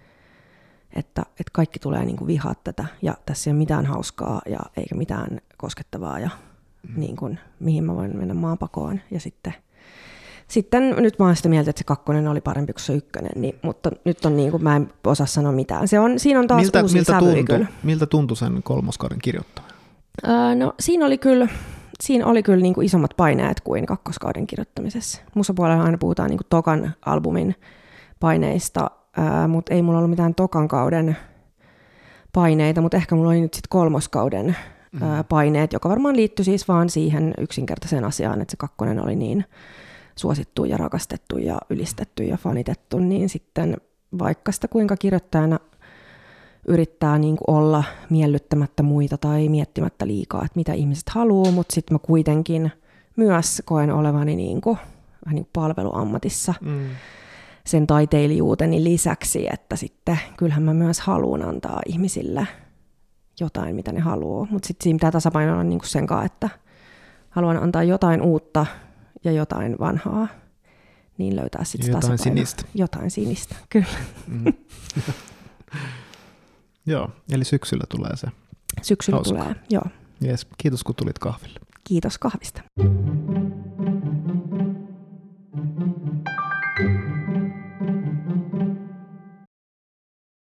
että, 0.96 1.22
että 1.22 1.50
kaikki 1.52 1.78
tulee 1.78 2.04
niin 2.04 2.16
kuin 2.16 2.28
vihaa 2.28 2.54
tätä 2.64 2.84
ja 3.02 3.14
tässä 3.26 3.50
ei 3.50 3.52
ole 3.52 3.58
mitään 3.58 3.86
hauskaa 3.86 4.42
ja 4.46 4.60
eikä 4.76 4.94
mitään 4.94 5.40
koskettavaa 5.56 6.18
ja 6.18 6.30
mm. 6.88 7.00
niin 7.00 7.16
kuin, 7.16 7.38
mihin 7.60 7.84
mä 7.84 7.96
voin 7.96 8.16
mennä 8.16 8.34
maanpakoon 8.34 9.00
ja 9.10 9.20
sitten 9.20 9.54
sitten 10.48 10.94
nyt 10.98 11.18
mä 11.18 11.24
oon 11.26 11.36
sitä 11.36 11.48
mieltä, 11.48 11.70
että 11.70 11.80
se 11.80 11.84
kakkonen 11.84 12.28
oli 12.28 12.40
parempi 12.40 12.72
kuin 12.72 12.82
se 12.82 12.94
ykkönen, 12.94 13.30
niin, 13.36 13.54
mutta 13.62 13.90
nyt 14.04 14.24
on 14.24 14.36
niin 14.36 14.50
kuin, 14.50 14.62
mä 14.62 14.76
en 14.76 14.90
osaa 15.06 15.26
sanoa 15.26 15.52
mitään. 15.52 15.88
Se 15.88 16.00
on, 16.00 16.18
siinä 16.18 16.40
on 16.40 16.46
taas 16.46 16.62
miltä, 16.62 16.82
uusi 16.82 16.94
miltä 16.94 17.18
tuntui, 17.18 17.66
miltä 17.82 18.06
tuntui 18.06 18.36
sen 18.36 18.62
kolmoskauden 18.62 19.18
kirjoittaminen? 19.22 19.76
Öö, 20.28 20.54
no 20.54 20.74
siinä 20.80 21.06
oli 21.06 21.18
kyllä, 21.18 21.48
siinä 22.00 22.26
oli 22.26 22.42
kyllä 22.42 22.62
niin 22.62 22.74
kuin 22.74 22.84
isommat 22.84 23.14
paineet 23.16 23.60
kuin 23.60 23.86
kakkoskauden 23.86 24.46
kirjoittamisessa. 24.46 25.20
Musapuolella 25.34 25.84
aina 25.84 25.98
puhutaan 25.98 26.30
niin 26.30 26.38
kuin 26.38 26.46
tokan 26.50 26.94
albumin 27.06 27.54
paineista, 28.20 28.90
ää, 29.16 29.48
mutta 29.48 29.74
ei 29.74 29.82
mulla 29.82 29.98
ollut 29.98 30.10
mitään 30.10 30.34
tokan 30.34 30.68
kauden 30.68 31.16
paineita, 32.32 32.80
mutta 32.80 32.96
ehkä 32.96 33.14
mulla 33.14 33.30
oli 33.30 33.40
nyt 33.40 33.54
sitten 33.54 33.68
kolmoskauden 33.68 34.56
ää, 35.00 35.22
mm. 35.22 35.24
paineet, 35.28 35.72
joka 35.72 35.88
varmaan 35.88 36.16
liittyi 36.16 36.44
siis 36.44 36.68
vaan 36.68 36.90
siihen 36.90 37.34
yksinkertaiseen 37.38 38.04
asiaan, 38.04 38.40
että 38.40 38.52
se 38.52 38.56
kakkonen 38.56 39.04
oli 39.04 39.16
niin 39.16 39.44
suosittu 40.18 40.64
ja 40.64 40.76
rakastettu 40.76 41.38
ja 41.38 41.58
ylistetty 41.70 42.24
ja 42.24 42.36
fanitettu, 42.36 42.98
niin 42.98 43.28
sitten 43.28 43.76
vaikka 44.18 44.52
sitä 44.52 44.68
kuinka 44.68 44.96
kirjoittajana 44.96 45.58
yrittää 46.68 47.18
niin 47.18 47.36
kuin 47.36 47.56
olla 47.56 47.84
miellyttämättä 48.10 48.82
muita 48.82 49.18
tai 49.18 49.48
miettimättä 49.48 50.06
liikaa, 50.06 50.44
että 50.44 50.58
mitä 50.58 50.72
ihmiset 50.72 51.08
haluaa, 51.08 51.52
mutta 51.52 51.74
sitten 51.74 51.94
mä 51.94 51.98
kuitenkin 51.98 52.72
myös 53.16 53.62
koen 53.64 53.90
olevani 53.90 54.36
niin 54.36 54.60
kuin, 54.60 54.78
vähän 55.26 55.34
niin 55.34 55.44
kuin 55.44 55.50
palveluammatissa 55.52 56.54
mm. 56.60 56.88
sen 57.66 57.86
taiteilijuuteni 57.86 58.84
lisäksi, 58.84 59.46
että 59.52 59.76
sitten 59.76 60.18
kyllähän 60.36 60.62
mä 60.62 60.74
myös 60.74 61.00
haluan 61.00 61.42
antaa 61.42 61.80
ihmisille 61.86 62.46
jotain, 63.40 63.74
mitä 63.74 63.92
ne 63.92 64.00
haluaa, 64.00 64.46
mutta 64.50 64.66
sitten 64.66 64.84
siinä 64.84 64.96
pitää 64.96 65.10
tasapainoilla 65.10 65.64
niin 65.64 65.78
kuin 65.78 65.88
sen 65.88 66.06
kanssa, 66.06 66.26
että 66.26 66.48
haluan 67.30 67.62
antaa 67.62 67.82
jotain 67.82 68.22
uutta 68.22 68.66
ja 69.24 69.32
jotain 69.32 69.76
vanhaa, 69.78 70.28
niin 71.18 71.36
löytää 71.36 71.64
sitten 71.64 71.88
jotain 71.90 72.00
tasapaino. 72.00 72.22
sinistä. 72.22 72.62
Jotain 72.74 73.10
sinistä, 73.10 73.54
kyllä. 73.72 73.86
Mm. 74.26 74.44
Joo, 76.86 77.10
eli 77.30 77.44
syksyllä 77.44 77.84
tulee 77.88 78.16
se. 78.16 78.26
Syksyllä 78.82 79.16
Hauska. 79.16 79.38
tulee, 79.38 79.54
joo. 79.70 79.84
Yes. 80.24 80.46
Kiitos 80.58 80.84
kun 80.84 80.94
tulit 80.94 81.18
kahville. 81.18 81.60
Kiitos 81.84 82.18
kahvista. 82.18 82.62